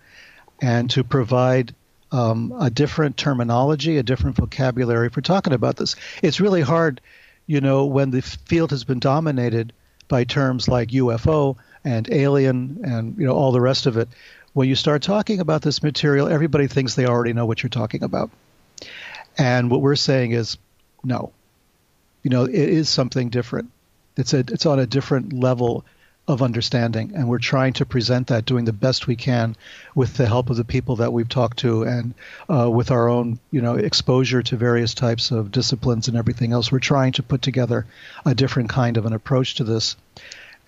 [0.61, 1.75] and to provide
[2.12, 5.97] um, a different terminology, a different vocabulary for talking about this.
[6.23, 7.01] It's really hard,
[7.47, 9.73] you know, when the field has been dominated
[10.09, 14.09] by terms like UFO and alien and you know all the rest of it.
[14.53, 18.03] When you start talking about this material, everybody thinks they already know what you're talking
[18.03, 18.31] about.
[19.37, 20.57] And what we're saying is,
[21.05, 21.33] no,
[22.23, 23.71] you know, it is something different.
[24.16, 25.85] It's a it's on a different level
[26.29, 29.55] of understanding, and we're trying to present that, doing the best we can
[29.95, 32.15] with the help of the people that we've talked to, and
[32.51, 36.73] uh, with our own, you know, exposure to various types of disciplines and everything else.
[36.73, 37.87] We're trying to put together
[38.25, 39.97] a different kind of an approach to this,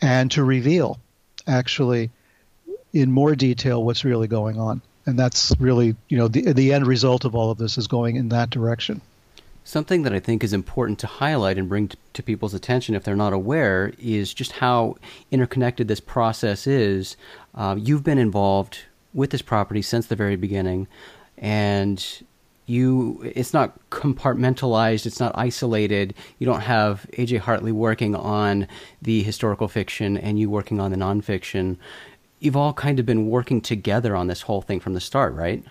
[0.01, 1.01] and to reveal,
[1.47, 2.11] actually,
[2.93, 4.81] in more detail what's really going on.
[5.07, 8.17] And that's really, you know, the the end result of all of this is going
[8.17, 9.01] in that direction.
[9.69, 13.15] Something that I think is important to highlight and bring to people's attention if they're
[13.15, 14.97] not aware is just how
[15.31, 17.19] interconnected this process is.
[17.55, 18.79] Uh, you've been involved
[19.13, 20.89] with this property since the very beginning,
[21.37, 22.23] and
[22.65, 26.15] you it's not compartmentalized it's not isolated.
[26.39, 28.69] You don't have aj hartley working on
[29.03, 31.77] the historical fiction and you working on the nonfiction.
[32.39, 35.63] You've all kind of been working together on this whole thing from the start right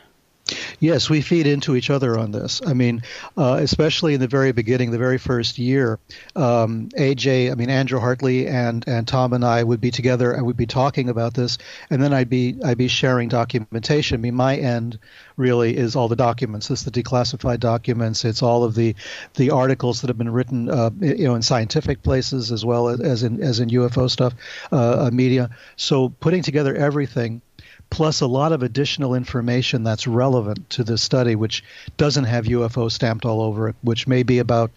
[0.79, 2.61] Yes, we feed into each other on this.
[2.65, 3.03] I mean,
[3.35, 5.99] uh, especially in the very beginning, the very first year,
[6.35, 10.45] um, AJ, I mean Andrew Hartley and and Tom and I would be together and
[10.45, 11.57] we'd be talking about this,
[11.89, 14.15] and then I'd be I'd be sharing documentation.
[14.15, 14.99] I mean, my end
[15.35, 16.69] really is all the documents.
[16.69, 18.25] It's the declassified documents.
[18.25, 18.95] It's all of the
[19.35, 23.23] the articles that have been written, uh, you know, in scientific places as well as
[23.23, 24.33] in as in UFO stuff,
[24.71, 25.49] uh, uh, media.
[25.75, 27.41] So putting together everything
[27.89, 31.63] plus a lot of additional information that's relevant to this study, which
[31.97, 34.71] doesn't have UFO stamped all over it, which may be about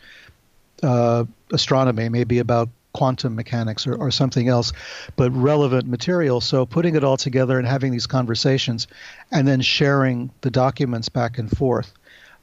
[0.83, 4.73] uh, astronomy, may be about quantum mechanics or, or something else,
[5.17, 6.41] but relevant material.
[6.41, 8.87] So putting it all together and having these conversations
[9.31, 11.93] and then sharing the documents back and forth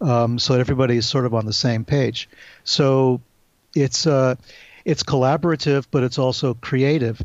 [0.02, 2.30] um, so that everybody is sort of on the same page.
[2.64, 3.22] So
[3.76, 4.36] it's uh,
[4.86, 7.22] it's collaborative, but it's also creative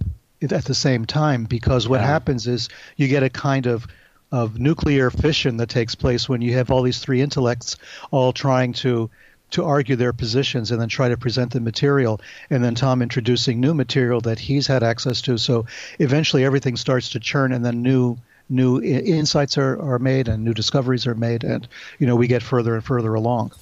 [0.51, 2.07] at the same time because what yeah.
[2.07, 3.87] happens is you get a kind of
[4.33, 7.77] of nuclear fission that takes place when you have all these three intellects
[8.11, 9.11] all trying to
[9.51, 13.61] to argue their positions and then try to present the material and then Tom introducing
[13.61, 15.67] new material that he's had access to so
[15.99, 18.17] eventually everything starts to churn and then new
[18.49, 22.43] new insights are, are made and new discoveries are made and you know we get
[22.43, 23.53] further and further along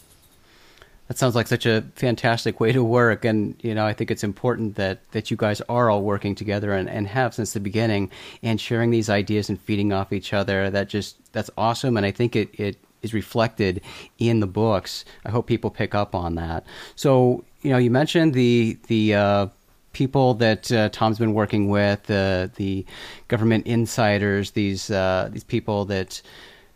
[1.11, 3.25] that sounds like such a fantastic way to work.
[3.25, 6.71] And you know i think it's important that that you guys are all working together
[6.73, 8.13] and, and have since the beginning
[8.45, 10.71] and sharing these ideas and feeding off each other.
[10.71, 11.97] That just that's awesome.
[11.97, 13.81] And i think it, it is reflected
[14.19, 15.05] in the books.
[15.25, 16.65] I hope people pick up on that.
[16.95, 19.47] So you know you mentioned the the uh,
[19.93, 22.87] people that uh, Tom's been working with, uh, the
[23.27, 26.23] government insiders, these uh, these people that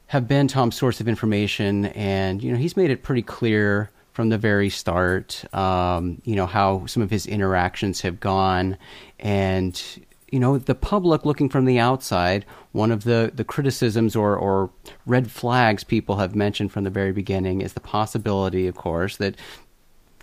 [0.09, 4.29] have been Tom's source of information, and you know he's made it pretty clear from
[4.29, 5.45] the very start.
[5.53, 8.79] Um, you know how some of his interactions have gone,
[9.19, 9.81] and
[10.31, 12.47] you know the public looking from the outside.
[12.73, 14.71] One of the the criticisms or or
[15.05, 19.35] red flags people have mentioned from the very beginning is the possibility, of course, that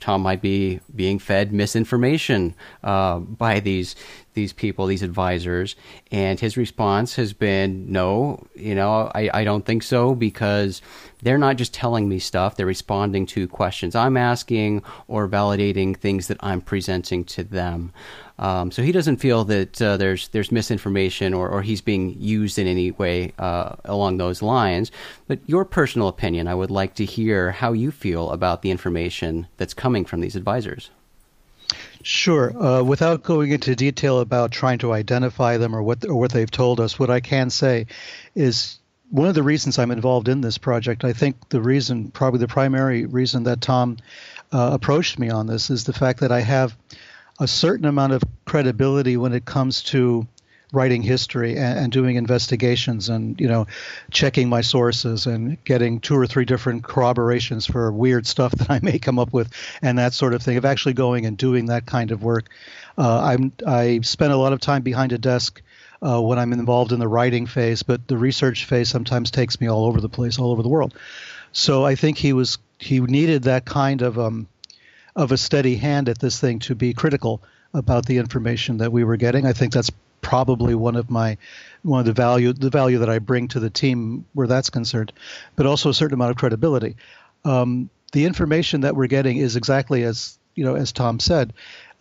[0.01, 3.95] Tom might be being fed misinformation uh, by these
[4.33, 5.75] these people, these advisors,
[6.09, 10.81] and his response has been, "No, you know, I, I don't think so because
[11.21, 16.27] they're not just telling me stuff; they're responding to questions I'm asking or validating things
[16.27, 17.93] that I'm presenting to them."
[18.41, 22.57] Um, so he doesn't feel that uh, there's there's misinformation or, or he's being used
[22.57, 24.91] in any way uh, along those lines.
[25.27, 29.47] But your personal opinion, I would like to hear how you feel about the information
[29.57, 30.89] that's coming from these advisors.
[32.01, 32.51] Sure.
[32.59, 36.49] Uh, without going into detail about trying to identify them or what or what they've
[36.49, 37.85] told us, what I can say
[38.33, 38.79] is
[39.11, 41.03] one of the reasons I'm involved in this project.
[41.03, 43.97] I think the reason, probably the primary reason that Tom
[44.51, 46.75] uh, approached me on this, is the fact that I have
[47.41, 50.27] a certain amount of credibility when it comes to
[50.71, 53.67] writing history and, and, doing investigations and you know
[54.11, 58.79] checking my sources and getting two or three different corroborations for weird stuff that I
[58.81, 61.85] may come up with and that sort of thing of actually going and doing that
[61.85, 62.49] kind of work.
[62.97, 65.61] Uh, I'm I spend a lot of time behind a desk.
[66.03, 69.69] Uh, when I'm involved in the writing phase, but the research phase sometimes takes me
[69.69, 70.95] all over the place, all over the world.
[71.51, 74.47] So I think he was he needed that kind of um,
[75.15, 77.41] of a steady hand at this thing to be critical
[77.73, 79.45] about the information that we were getting.
[79.45, 79.91] I think that's
[80.21, 81.37] probably one of my
[81.83, 85.11] one of the value the value that I bring to the team where that's concerned,
[85.55, 86.95] but also a certain amount of credibility.
[87.43, 91.53] Um, the information that we're getting is exactly as you know as Tom said.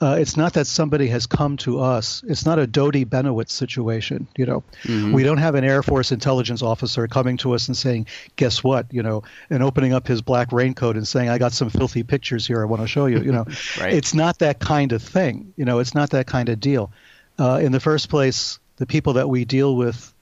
[0.02, 2.24] Uh, it's not that somebody has come to us.
[2.26, 4.26] It's not a Doty Bennewitz situation.
[4.34, 5.12] You know, mm-hmm.
[5.12, 8.86] we don't have an Air Force intelligence officer coming to us and saying, "Guess what?"
[8.90, 12.46] You know, and opening up his black raincoat and saying, "I got some filthy pictures
[12.46, 12.62] here.
[12.62, 13.44] I want to show you." You know,
[13.80, 13.92] right.
[13.92, 15.52] it's not that kind of thing.
[15.56, 16.90] You know, it's not that kind of deal.
[17.38, 20.14] Uh, in the first place, the people that we deal with,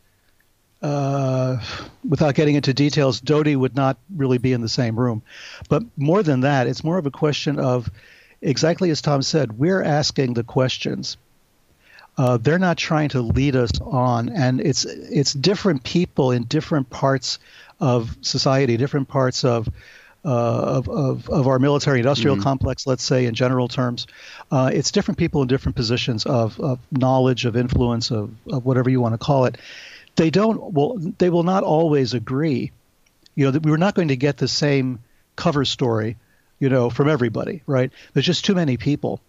[0.83, 1.59] uh,
[2.09, 5.23] without getting into details, Doty would not really be in the same room.
[5.69, 7.89] But more than that, it's more of a question of
[8.41, 11.17] exactly as Tom said, we're asking the questions.
[12.17, 16.91] Uh, they're not trying to lead us on, and it's it's different people in different
[16.91, 17.39] parts
[17.79, 19.69] of society, different parts of
[20.25, 22.43] uh, of, of, of, our military industrial mm-hmm.
[22.43, 24.09] complex, let's say in general terms.
[24.51, 28.91] Uh, it's different people in different positions of, of knowledge, of influence, of, of whatever
[28.91, 29.57] you want to call it.
[30.17, 32.73] They don't well, they will not always agree.
[33.37, 34.99] You know, we're not going to get the same
[35.37, 36.17] cover story
[36.59, 37.91] you know, from everybody, right?
[38.13, 39.21] There's just too many people,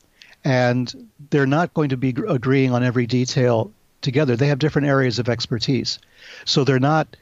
[0.44, 3.72] and they're not going to be agreeing on every detail
[4.02, 4.36] together.
[4.36, 6.00] They have different areas of expertise,
[6.46, 7.16] so they're not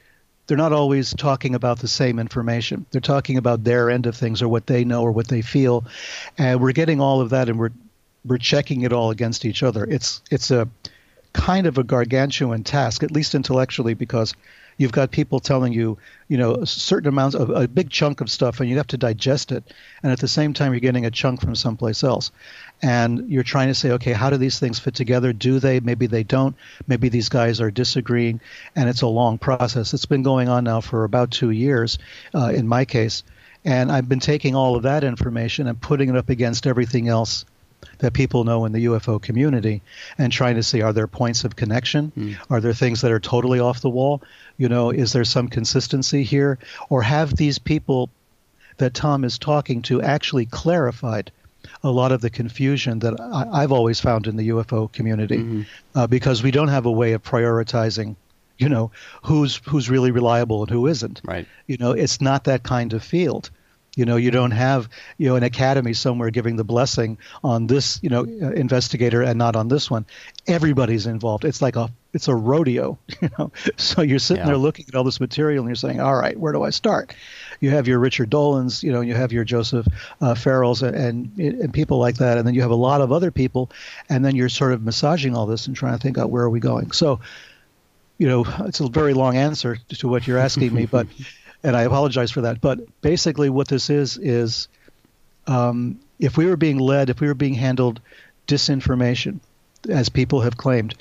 [0.47, 2.85] they're not always talking about the same information.
[2.91, 5.85] They're talking about their end of things or what they know or what they feel,
[6.37, 7.71] and we're getting all of that, and we're
[8.25, 9.83] we're checking it all against each other.
[9.83, 10.67] It's it's a
[11.33, 14.33] kind of a gargantuan task, at least intellectually, because
[14.77, 15.97] you've got people telling you,
[16.27, 19.51] you know, certain amounts of a big chunk of stuff, and you have to digest
[19.51, 19.63] it.
[20.03, 22.31] And at the same time, you're getting a chunk from someplace else,
[22.81, 25.33] and you're trying to say, okay, how do these things fit together?
[25.33, 25.79] Do they?
[25.79, 26.55] Maybe they don't.
[26.87, 28.39] Maybe these guys are disagreeing,
[28.75, 29.93] and it's a long process.
[29.93, 31.97] It's been going on now for about two years,
[32.33, 33.23] uh, in my case,
[33.65, 37.45] and I've been taking all of that information and putting it up against everything else
[37.99, 39.81] that people know in the UFO community
[40.17, 42.11] and trying to see are there points of connection?
[42.17, 42.35] Mm.
[42.49, 44.21] Are there things that are totally off the wall?
[44.57, 46.57] You know, is there some consistency here?
[46.89, 48.09] Or have these people
[48.77, 51.31] that Tom is talking to actually clarified
[51.83, 55.61] a lot of the confusion that I, have always found in the UFO community mm-hmm.
[55.95, 58.15] uh, because we don't have a way of prioritizing
[58.57, 58.91] you know
[59.23, 63.03] who's who's really reliable and who isn't right you know it's not that kind of
[63.03, 63.51] field
[63.97, 67.99] you know, you don't have you know an academy somewhere giving the blessing on this
[68.03, 70.05] you know uh, investigator and not on this one.
[70.45, 71.43] Everybody's involved.
[71.45, 73.51] It's like a it's a rodeo, you know.
[73.77, 74.47] So you're sitting yeah.
[74.47, 77.13] there looking at all this material and you're saying, all right, where do I start?
[77.61, 79.87] You have your Richard Dolans, you know, you have your Joseph
[80.21, 83.11] uh, Farrells and, and, and people like that, and then you have a lot of
[83.11, 83.71] other people,
[84.09, 86.49] and then you're sort of massaging all this and trying to think out where are
[86.49, 86.91] we going.
[86.91, 87.21] So
[88.17, 91.07] you know, it's a very long answer to what you're asking me, but
[91.63, 92.61] and I apologize for that.
[92.61, 94.67] But basically, what this is is
[95.45, 98.01] um, if we were being led, if we were being handled
[98.47, 99.39] disinformation,
[99.89, 100.95] as people have claimed,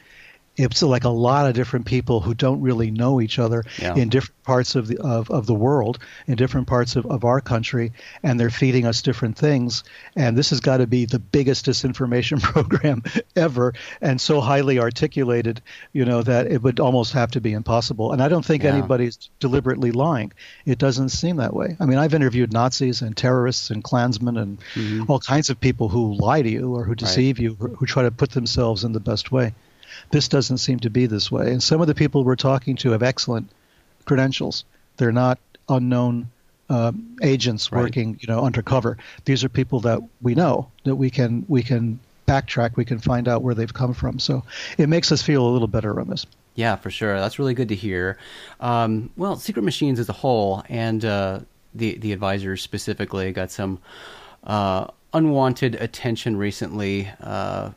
[0.56, 3.94] it's like a lot of different people who don't really know each other yeah.
[3.94, 7.40] in different parts of the of, of the world, in different parts of, of our
[7.40, 7.92] country,
[8.22, 9.84] and they're feeding us different things.
[10.14, 13.02] And this has got to be the biggest disinformation program
[13.34, 15.60] ever, and so highly articulated,
[15.92, 18.12] you know, that it would almost have to be impossible.
[18.12, 18.72] And I don't think yeah.
[18.72, 20.32] anybody's deliberately lying.
[20.64, 21.76] It doesn't seem that way.
[21.78, 25.10] I mean, I've interviewed Nazis and terrorists and Klansmen and mm-hmm.
[25.10, 27.44] all kinds of people who lie to you or who deceive right.
[27.44, 29.52] you, who try to put themselves in the best way.
[30.10, 31.52] This doesn't seem to be this way.
[31.52, 33.50] And some of the people we're talking to have excellent
[34.04, 34.64] credentials.
[34.96, 35.38] They're not
[35.68, 36.30] unknown
[36.70, 36.92] uh,
[37.22, 37.80] agents right.
[37.80, 38.96] working, you know, undercover.
[39.24, 42.76] These are people that we know that we can we can backtrack.
[42.76, 44.18] We can find out where they've come from.
[44.18, 44.42] So
[44.78, 46.26] it makes us feel a little better on this.
[46.54, 47.20] Yeah, for sure.
[47.20, 48.16] That's really good to hear.
[48.60, 51.40] Um, well, Sekret Machines as a whole, and uh,
[51.74, 53.78] the the advisors specifically, got some
[54.44, 57.10] uh, unwanted attention recently.
[57.20, 57.70] Uh,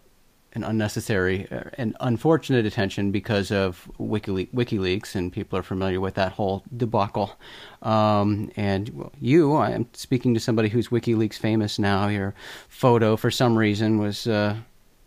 [0.60, 1.48] an unnecessary
[1.78, 7.40] and unfortunate attention because of WikiLeaks, WikiLeaks, and people are familiar with that whole debacle.
[7.82, 12.08] Um, and well, you, I am speaking to somebody who's WikiLeaks famous now.
[12.10, 12.34] Your
[12.68, 14.28] photo, for some reason, was.
[14.28, 14.58] Uh,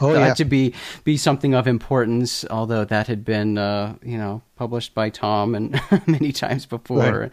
[0.00, 0.34] oh, yeah.
[0.34, 5.10] to be be something of importance, although that had been uh, you know published by
[5.10, 7.32] Tom and many times before, right.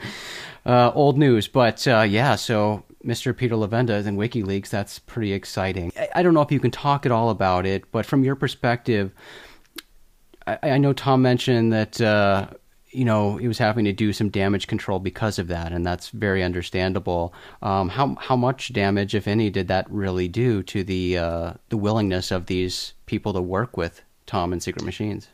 [0.68, 1.48] uh, old news.
[1.48, 3.36] But uh, yeah, so Mr.
[3.36, 4.70] Peter Levenda is in WikiLeaks.
[4.70, 5.92] That's pretty exciting.
[5.98, 8.36] I, I, don't know if you can talk at all about it, but from your
[8.36, 9.12] perspective,
[10.48, 12.48] I, I know Tom mentioned that uh,
[12.90, 16.10] you know he was having to do some damage control because of that, and that's
[16.10, 17.34] very understandable.
[17.62, 21.78] Um, how how much damage, if any, did that really do to the uh, the
[21.78, 25.28] willingness of these people to work with Tom and Sekret Machines?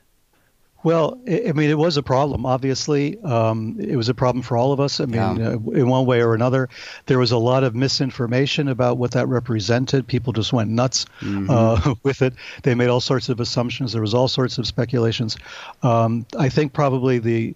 [0.82, 2.46] Well, I mean, it was a problem.
[2.46, 5.02] Obviously, um, it was a problem for all of us.
[5.02, 5.50] I mean, yeah.
[5.50, 6.70] uh, in one way or another,
[7.06, 10.08] there was a lot of misinformation about what that represented.
[10.08, 11.50] People just went nuts mm-hmm.
[11.50, 12.34] uh, with it.
[12.64, 13.92] They made all sorts of assumptions.
[13.92, 15.36] There was all sorts of speculations.
[15.84, 17.56] Um, I think probably the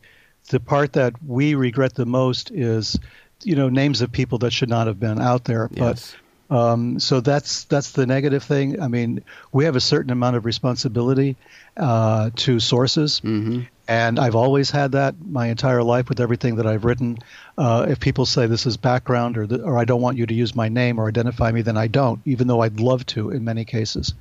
[0.50, 3.00] the part that we regret the most is,
[3.44, 5.70] you know, names of people that should not have been out there.
[5.72, 6.14] Yes.
[6.50, 8.82] Um, so that's that's the negative thing.
[8.82, 11.36] I mean, we have a certain amount of responsibility
[11.78, 13.62] uh, to sources, mm-hmm.
[13.88, 17.18] and I've always had that my entire life with everything that I've written.
[17.58, 20.54] Uh, if people say this is background or or I don't want you to use
[20.54, 23.66] my name or identify me, then I don't, even though I'd love to in many
[23.66, 24.14] cases.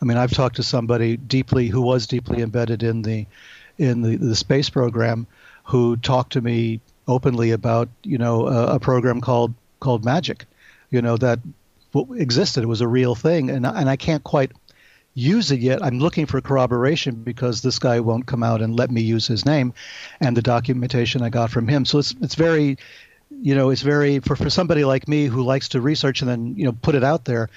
[0.00, 3.26] I mean, I've talked to somebody deeply who was deeply embedded in the
[3.78, 5.26] in the, the space program,
[5.64, 10.46] who talked to me openly about you know a, a program called called Magic,
[10.90, 11.40] you know that
[12.16, 12.62] existed.
[12.62, 14.52] It was a real thing, and and I can't quite
[15.14, 15.82] use it yet.
[15.82, 19.44] I'm looking for corroboration because this guy won't come out and let me use his
[19.44, 19.74] name,
[20.20, 21.84] and the documentation I got from him.
[21.84, 22.78] So it's it's very,
[23.30, 26.54] you know, it's very for for somebody like me who likes to research and then
[26.56, 27.48] you know put it out there.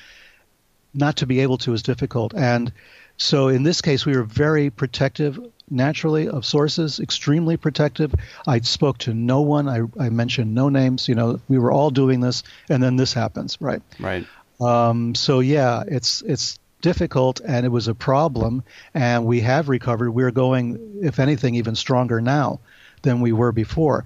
[0.94, 2.74] Not to be able to is difficult, and
[3.18, 5.40] so in this case, we were very protective
[5.72, 8.14] naturally of sources, extremely protective.
[8.48, 9.68] I spoke to no one.
[9.68, 11.08] I, I mentioned no names.
[11.08, 13.82] You know, we were all doing this, and then this happens, right?
[14.00, 14.26] Right.
[14.60, 18.64] Um, so yeah, it's it's difficult, and it was a problem,
[18.94, 20.12] and we have recovered.
[20.12, 22.60] We're going, if anything, even stronger now
[23.02, 24.06] than we were before.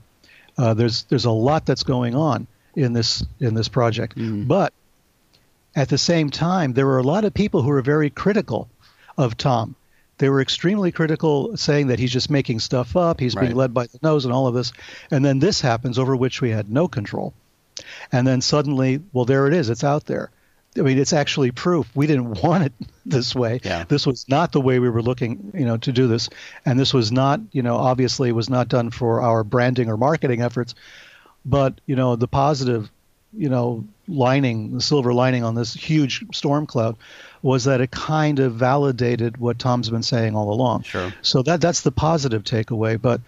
[0.58, 4.48] Uh, there's there's a lot that's going on in this in this project, mm.
[4.48, 4.74] but
[5.76, 8.70] at the same time, there were a lot of people who were very critical
[9.18, 9.76] of Tom
[10.18, 13.44] they were extremely critical, saying that he's just making stuff up, he's right.
[13.44, 14.72] being led by the nose, and all of this.
[15.12, 17.34] And then this happens over which we had no control.
[18.12, 20.32] And then suddenly, well, there it is, it's out there.
[20.78, 21.90] I mean, it's actually proof.
[21.96, 22.74] We didn't want it
[23.06, 23.60] this way.
[23.64, 23.86] Yeah.
[23.88, 26.30] This was not the way we were looking, you know, to do this.
[26.66, 30.42] And this was not, you know, obviously was not done for our branding or marketing
[30.42, 30.76] efforts.
[31.46, 32.90] But, you know, the positive,
[33.34, 36.98] you know, lining, the silver lining on this huge storm cloud
[37.46, 40.82] was that it kind of validated what Tom's been saying all along.
[40.82, 41.14] Sure.
[41.22, 43.00] So that that's the positive takeaway.
[43.00, 43.22] But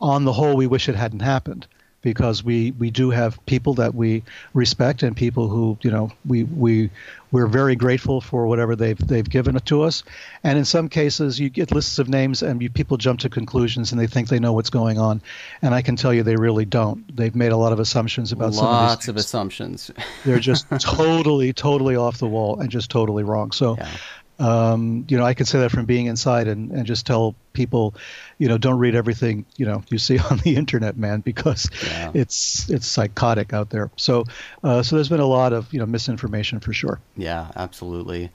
[0.00, 1.66] on the whole, we wish it hadn't happened
[2.02, 4.22] because we, we do have people that we
[4.54, 6.88] respect and people who you know we we
[7.36, 10.02] we're very grateful for whatever they've they've given to us.
[10.42, 13.92] And in some cases, you get lists of names and you, people jump to conclusions
[13.92, 15.20] and they think they know what's going on.
[15.60, 17.14] And I can tell you they really don't.
[17.14, 19.08] They've made a lot of assumptions about Lots some of these.
[19.08, 19.90] of assumptions.
[20.24, 23.52] They're just totally totally off the wall and just totally wrong.
[23.52, 23.76] So.
[23.76, 23.90] Yeah.
[24.38, 27.94] Um, you know, I can say that from being inside and, and just tell people,
[28.38, 32.10] you know, don't read everything you know you see on the internet, man, because yeah.
[32.14, 33.90] it's it's psychotic out there.
[33.96, 34.24] So,
[34.62, 37.00] uh, so there's been a lot of you know misinformation for sure.
[37.16, 38.30] Yeah, absolutely.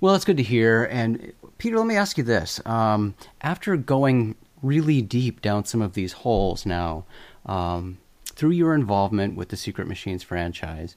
[0.00, 0.84] Well, it's good to hear.
[0.84, 5.94] And Peter, let me ask you this: um, after going really deep down some of
[5.94, 7.04] these holes now,
[7.46, 10.96] um, through your involvement with the Sekret Machines franchise,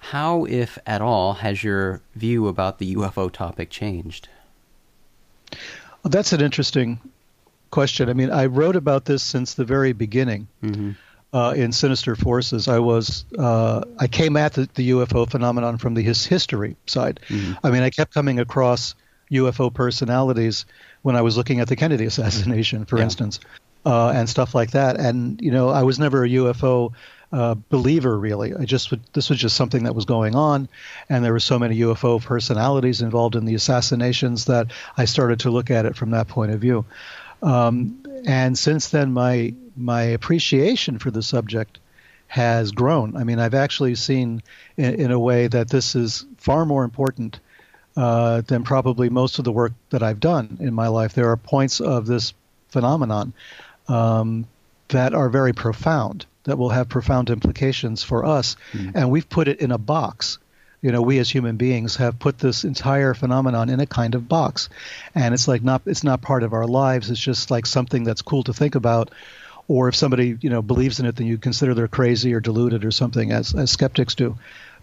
[0.00, 4.28] how, if at all, has your view about the UFO topic changed?
[6.02, 6.98] Well, that's an interesting
[7.70, 8.08] question.
[8.08, 10.48] I mean, I wrote about this since the very beginning.
[10.62, 10.92] Mm-hmm.
[11.32, 15.94] Uh, in Sinister Forces, I was uh, I came at the, the, UFO phenomenon from
[15.94, 17.20] the his history side.
[17.28, 17.64] Mm-hmm.
[17.64, 18.96] I mean, I kept coming across
[19.30, 20.66] UFO personalities
[21.02, 23.04] when I was looking at the Kennedy assassination, for yeah.
[23.04, 23.38] instance,
[23.86, 24.98] uh, and stuff like that.
[24.98, 26.94] And you know, I was never a UFO
[27.32, 28.54] uh, believer really.
[28.54, 30.68] I just this was just something that was going on,
[31.08, 35.50] and there were so many UFO personalities involved in the assassinations that I started to
[35.50, 36.84] look at it from that point of view.
[37.42, 41.78] Um, and since then, my my appreciation for the subject
[42.26, 43.16] has grown.
[43.16, 44.42] I mean, I've actually seen
[44.76, 47.40] in, in a way that this is far more important
[47.96, 51.12] uh, than probably most of the work that I've done in my life.
[51.12, 52.32] There are points of this
[52.68, 53.32] phenomenon
[53.88, 54.46] um,
[54.88, 58.56] that are very profound that will have profound implications for us.
[58.72, 58.92] Mm.
[58.94, 60.38] And we've put it in a box.
[60.82, 64.28] You know, we as human beings have put this entire phenomenon in a kind of
[64.28, 64.68] box.
[65.14, 67.10] And it's like not it's not part of our lives.
[67.10, 69.10] It's just like something that's cool to think about.
[69.68, 72.84] Or if somebody, you know, believes in it, then you consider they're crazy or deluded
[72.84, 74.36] or something, as, as skeptics do.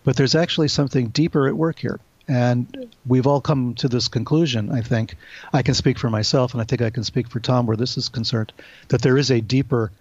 [0.06, 2.00] But there's actually something deeper at work here.
[2.28, 5.16] And we've all come to this conclusion, I think.
[5.52, 7.98] I can speak for myself, and I think I can speak for Tom where this
[7.98, 8.54] is concerned,
[8.90, 9.92] that there is a deeper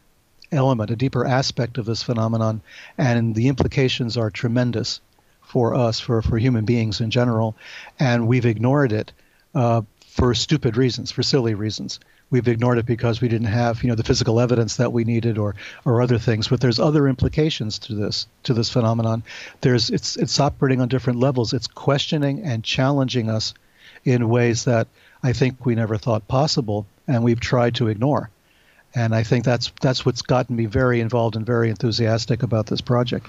[0.53, 2.61] element, a deeper aspect of this phenomenon,
[2.99, 5.01] and the implications are tremendous
[5.42, 7.57] for us, for, for human beings in general,
[7.99, 9.12] and we've ignored it
[9.55, 12.01] uh, for stupid reasons, for silly reasons.
[12.28, 15.38] We've ignored it because we didn't have, you know, the physical evidence that we needed,
[15.38, 16.49] or or other things.
[16.49, 19.22] But there's other implications to this to this phenomenon.
[19.61, 21.53] There's it's it's operating on different levels.
[21.53, 23.55] It's questioning and challenging us
[24.05, 24.88] in ways that
[25.22, 28.30] I think we never thought possible, and we've tried to ignore.
[28.97, 32.80] And I think that's that's what's gotten me very involved and very enthusiastic about this
[32.80, 33.28] project.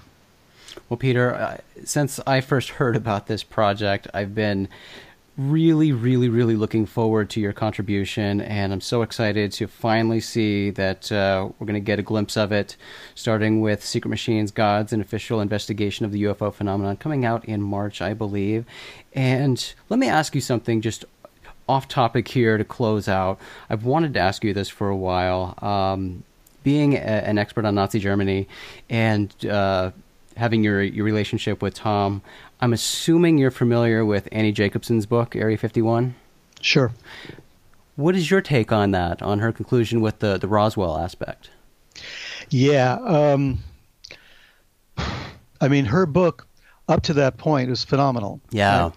[0.88, 4.70] Well, Peter, uh, since I first heard about this project, I've been
[5.38, 10.72] really, really, really looking forward to your contribution, and I'm so excited to finally see
[10.72, 12.76] that uh, we're going to get a glimpse of it,
[13.14, 17.62] starting with Sekret Machines, Gods, and Official Investigation of the UFO Phenomenon, coming out in
[17.62, 18.66] March, I believe.
[19.14, 21.06] And let me ask you something just
[21.68, 23.40] off topic here to close out.
[23.70, 25.56] I've wanted to ask you this for a while.
[25.62, 26.24] Um,
[26.64, 28.48] being a, an expert on Nazi Germany
[28.90, 29.92] and uh,
[30.36, 32.22] having your your relationship with Tom,
[32.62, 36.16] I'm assuming you're familiar with Annie Jacobson's book Area 51.
[36.62, 36.92] Sure.
[37.96, 39.22] What is your take on that?
[39.22, 41.50] On her conclusion with the the Roswell aspect?
[42.50, 42.94] Yeah.
[42.96, 43.60] Um,
[45.62, 46.48] I mean, her book
[46.88, 48.40] up to that point is phenomenal.
[48.52, 48.84] Yeah.
[48.84, 48.94] Right?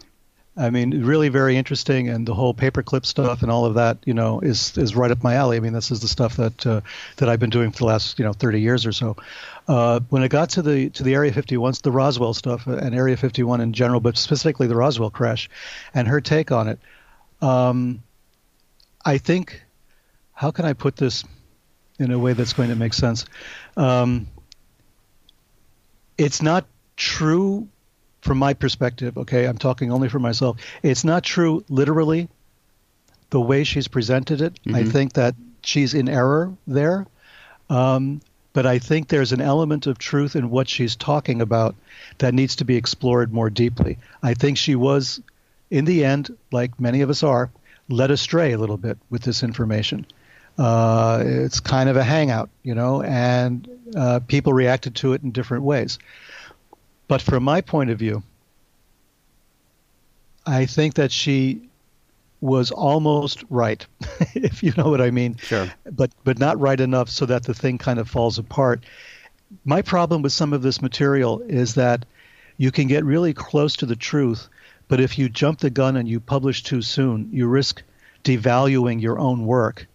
[0.61, 4.13] I mean, really very interesting, and the whole paperclip stuff and all of that, you
[4.13, 5.57] know, is is right up my alley.
[5.57, 6.83] I mean, this is the stuff that uh,
[7.17, 9.17] that I've been doing for the last, you know, 30 years or so.
[9.67, 12.95] Uh, when it got to the to the Area 51, the Roswell stuff uh, and
[12.95, 15.49] Area 51 in general, but specifically the Roswell crash,
[15.95, 16.79] and her take on it,
[17.41, 18.03] um,
[19.03, 19.63] I think,
[20.35, 21.25] how can I put this
[21.99, 23.25] in a way that's going to make sense?
[23.79, 24.27] Um,
[26.19, 27.67] it's not true
[28.21, 30.59] from my perspective, okay, I'm talking only for myself.
[30.83, 32.29] It's not true literally
[33.31, 34.55] the way she's presented it.
[34.55, 34.75] Mm-hmm.
[34.75, 37.07] I think that she's in error there.
[37.69, 38.21] Um,
[38.53, 41.77] but I think there's an element of truth in what she's talking about
[42.19, 43.99] that needs to be explored more deeply.
[44.23, 45.21] I think she was,
[45.71, 47.51] in the end, like many of us are,
[47.89, 50.07] led astray a little bit with this information.
[50.59, 55.31] Uh, it's kind of a hangout, you know, and uh, people reacted to it in
[55.31, 55.99] different ways.
[57.11, 58.23] But from my point of view,
[60.47, 61.69] I think that she
[62.41, 63.85] was almost right,
[64.37, 65.35] if you know what I mean.
[65.39, 65.69] Sure.
[65.91, 68.85] But but not right enough so that the thing kind of falls apart.
[69.65, 72.07] My problem with some of this material is that
[72.59, 74.49] you can get really close to the truth,
[74.87, 77.83] but if you jump the gun and you publish too soon, you risk
[78.23, 79.89] devaluing your own work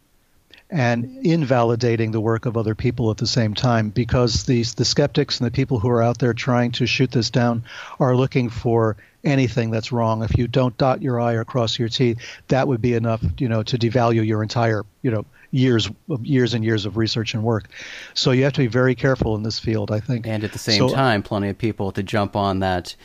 [0.75, 5.39] and invalidating the work of other people at the same time because these the skeptics
[5.39, 7.63] and the people who are out there trying to shoot this down
[7.97, 10.21] are looking for anything that's wrong.
[10.21, 12.17] If you don't dot your i or cross your t
[12.49, 15.89] that would be enough you know to devalue your entire you know years
[16.23, 17.69] years and years of research and work.
[18.13, 20.27] So you have to be very careful in this field i think.
[20.27, 22.97] And at the same so, time plenty of people to jump on that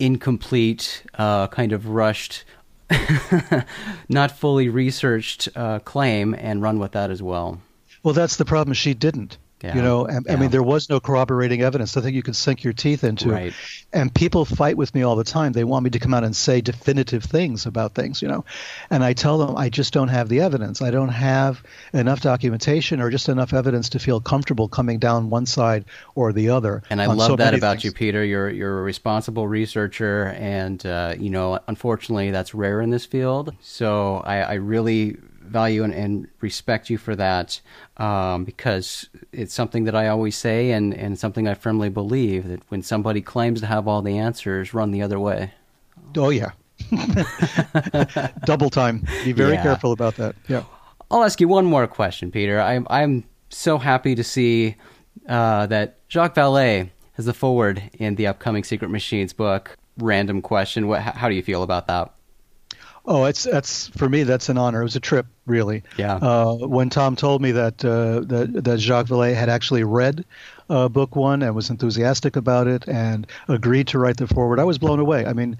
[0.00, 2.44] incomplete uh, kind of rushed
[4.08, 7.60] not fully researched uh, claim and run with that as well.
[8.02, 8.74] Well, that's the problem.
[8.74, 9.38] She didn't.
[9.62, 9.74] Yeah.
[9.74, 10.34] You know, I, yeah.
[10.34, 11.96] I mean, there was no corroborating evidence.
[11.96, 13.30] I think you could sink your teeth into.
[13.30, 13.54] Right.
[13.90, 15.52] And people fight with me all the time.
[15.52, 18.44] They want me to come out and say definitive things about things, you know.
[18.90, 20.82] And I tell them I just don't have the evidence.
[20.82, 21.62] I don't have
[21.94, 26.50] enough documentation or just enough evidence to feel comfortable coming down one side or the
[26.50, 26.82] other.
[26.90, 27.84] And I love so that about things.
[27.84, 28.22] you, Peter.
[28.22, 33.54] You're you're a responsible researcher, and uh, you know, unfortunately, that's rare in this field.
[33.60, 35.16] So I, I really
[35.48, 37.60] value and, and respect you for that
[37.96, 42.60] um, because it's something that I always say and, and something I firmly believe that
[42.68, 45.52] when somebody claims to have all the answers, run the other way.
[46.16, 46.50] Oh, yeah.
[48.44, 49.06] Double time.
[49.24, 49.62] Be very yeah.
[49.62, 50.36] careful about that.
[50.48, 50.64] Yeah.
[51.10, 52.60] I'll ask you one more question, Peter.
[52.60, 54.76] I'm, I'm so happy to see
[55.28, 59.76] uh, that Jacques Vallée has the foreword in the upcoming Sekret Machines book.
[59.98, 60.88] Random question.
[60.88, 62.12] What, how do you feel about that?
[63.06, 64.24] Oh, it's that's for me.
[64.24, 64.80] That's an honor.
[64.80, 65.84] It was a trip, really.
[65.96, 66.16] Yeah.
[66.16, 70.24] Uh, when Tom told me that uh, that, that Jacques Vallée had actually read
[70.68, 74.64] uh, book one and was enthusiastic about it and agreed to write the foreword, I
[74.64, 75.24] was blown away.
[75.24, 75.56] I mean,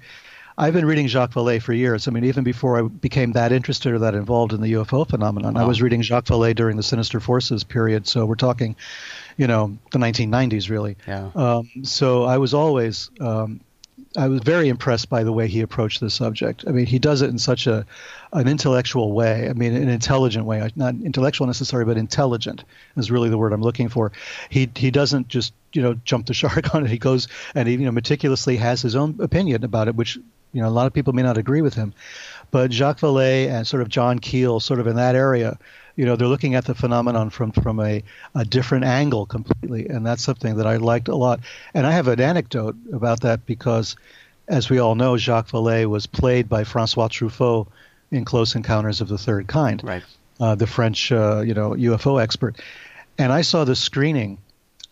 [0.57, 2.07] I've been reading Jacques Vallée for years.
[2.07, 5.53] I mean, even before I became that interested or that involved in the UFO phenomenon,
[5.53, 5.61] wow.
[5.61, 8.07] I was reading Jacques Vallée during the Sinister Forces period.
[8.07, 8.75] So we're talking,
[9.37, 10.97] you know, the 1990s, really.
[11.07, 11.29] Yeah.
[11.35, 13.61] Um, so I was always um,
[14.17, 16.65] I was very impressed by the way he approached the subject.
[16.67, 17.85] I mean, he does it in such a
[18.33, 19.47] an intellectual way.
[19.47, 22.63] I mean, an intelligent way, uh, not intellectual necessarily, but intelligent
[22.97, 24.11] is really the word I'm looking for.
[24.49, 26.89] He he doesn't just you know jump the shark on it.
[26.89, 30.15] He goes and he you know meticulously has his own opinion about it, which
[30.51, 31.93] you know a lot of people may not agree with him.
[32.49, 35.59] But Jacques Vallée and sort of John Keel, sort of in that area,
[35.97, 38.01] you know they're looking at the phenomenon from from a,
[38.35, 41.41] a different angle completely and that's something that i liked a lot.
[41.73, 43.97] And i have an anecdote about that because
[44.47, 47.67] as we all know jacques vallée was played by francois truffaut
[48.11, 50.03] in close encounters of the third kind right.
[50.39, 52.55] uh, the french uh, you know ufo expert.
[53.17, 54.37] And i saw the screening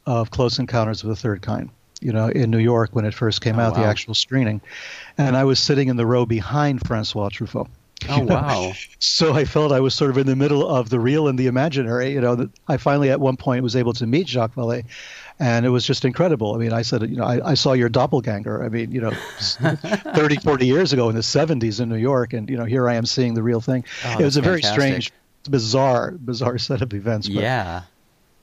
[0.05, 1.69] of close encounters of the third kind
[2.01, 3.83] you know in new york when it first came oh, out wow.
[3.83, 4.59] the actual screening.
[5.19, 7.69] And i was sitting in the row behind francois truffaut
[8.09, 8.73] Oh wow!
[8.99, 11.47] so I felt I was sort of in the middle of the real and the
[11.47, 12.11] imaginary.
[12.11, 14.83] You know, I finally at one point was able to meet Jacques Vallée,
[15.39, 16.53] and it was just incredible.
[16.53, 18.63] I mean, I said, you know, I, I saw your doppelganger.
[18.63, 22.49] I mean, you know, 30, 40 years ago in the 70s in New York, and
[22.49, 23.83] you know, here I am seeing the real thing.
[24.05, 25.11] Oh, it was a very strange,
[25.49, 27.27] bizarre, bizarre set of events.
[27.27, 27.83] But, Yeah.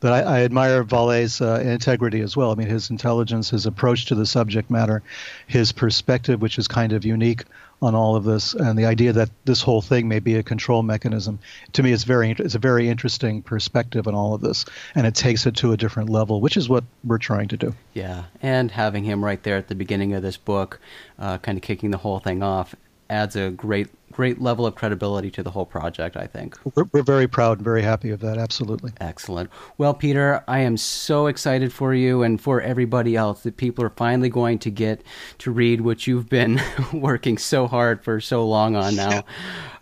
[0.02, 2.50] But I, I admire Vallée's uh, integrity as well.
[2.50, 5.02] I mean, his intelligence, his approach to the subject matter,
[5.46, 7.44] his perspective, which is kind of unique
[7.80, 10.82] on all of this, and the idea that this whole thing may be a control
[10.82, 11.38] mechanism.
[11.72, 15.14] To me, it's very it's a very interesting perspective on all of this, and it
[15.14, 17.74] takes it to a different level, which is what we're trying to do.
[17.92, 20.80] Yeah, and having him right there at the beginning of this book,
[21.18, 22.74] uh, kind of kicking the whole thing off,
[23.12, 26.16] adds a great, great level of credibility to the whole project.
[26.16, 26.56] I think.
[26.74, 28.38] We're, we're very proud and very happy of that.
[28.38, 28.92] Absolutely.
[29.00, 29.50] Excellent.
[29.78, 33.90] Well, Peter, I am so excited for you and for everybody else that people are
[33.90, 35.02] finally going to get
[35.38, 36.60] to read what you've been
[36.92, 39.24] working so hard for so long on now.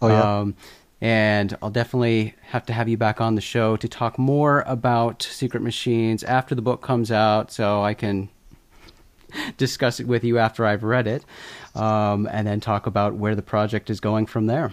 [0.02, 0.38] Oh, yeah.
[0.38, 0.54] Um,
[1.02, 5.20] and I'll definitely have to have you back on the show to talk more about
[5.20, 8.28] Sekret Machines after the book comes out so I can
[9.56, 11.24] discuss it with you after I've read it
[11.74, 14.72] um, and then talk about where the project is going from there.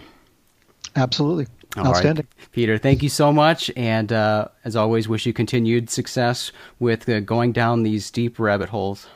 [0.96, 1.46] Absolutely.
[1.76, 1.90] All right.
[1.90, 2.26] Outstanding.
[2.52, 3.70] Peter, thank you so much.
[3.76, 8.70] And uh, as always, wish you continued success with uh, going down these deep rabbit
[8.70, 9.06] holes.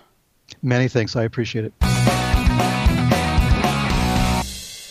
[0.62, 1.16] Many thanks.
[1.16, 2.11] I appreciate it.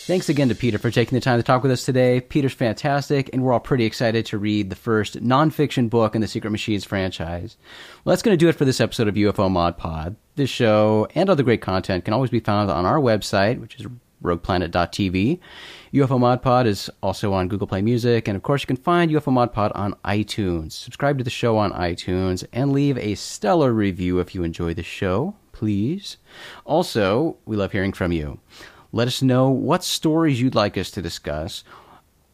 [0.04, 2.20] Thanks again to Peter for taking the time to talk with us today.
[2.20, 6.26] Peter's fantastic, and we're all pretty excited to read the first nonfiction book in the
[6.26, 7.56] Sekret Machines franchise.
[8.04, 10.16] Well, that's going to do it for this episode of UFO Mod Pod.
[10.34, 13.86] This show and other great content can always be found on our website, which is
[14.24, 15.38] rogueplanet.tv.
[15.94, 19.08] UFO Mod Pod is also on Google Play Music, and of course, you can find
[19.12, 20.72] UFO Mod Pod on iTunes.
[20.72, 24.82] Subscribe to the show on iTunes and leave a stellar review if you enjoy the
[24.82, 26.16] show, please.
[26.64, 28.40] Also, we love hearing from you.
[28.92, 31.64] Let us know what stories you'd like us to discuss,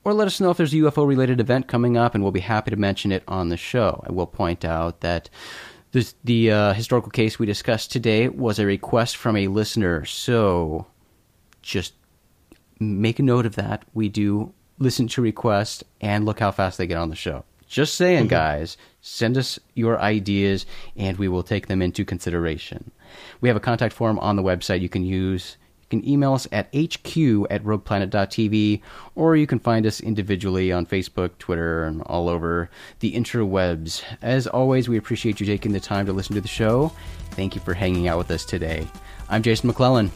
[0.04, 2.40] or let us know if there's a UFO related event coming up, and we'll be
[2.40, 4.02] happy to mention it on the show.
[4.06, 5.30] I will point out that
[5.92, 10.86] this, the uh, historical case we discussed today was a request from a listener, so
[11.62, 11.94] just
[12.80, 13.84] make a note of that.
[13.94, 17.44] We do listen to requests and look how fast they get on the show.
[17.66, 20.64] Just saying, guys, send us your ideas
[20.96, 22.90] and we will take them into consideration.
[23.42, 25.58] We have a contact form on the website you can use.
[25.90, 27.16] You can email us at hq
[27.48, 28.82] at rogueplanet.tv
[29.14, 32.68] or you can find us individually on Facebook, Twitter, and all over
[33.00, 34.02] the interwebs.
[34.20, 36.92] As always, we appreciate you taking the time to listen to the show.
[37.30, 38.86] Thank you for hanging out with us today.
[39.30, 40.12] I'm Jason McClellan.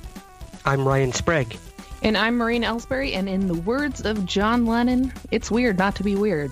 [0.67, 1.57] I'm Ryan Sprague.
[2.03, 6.03] And I'm Maureen Elsberry, and in the words of John Lennon, it's weird not to
[6.03, 6.51] be weird.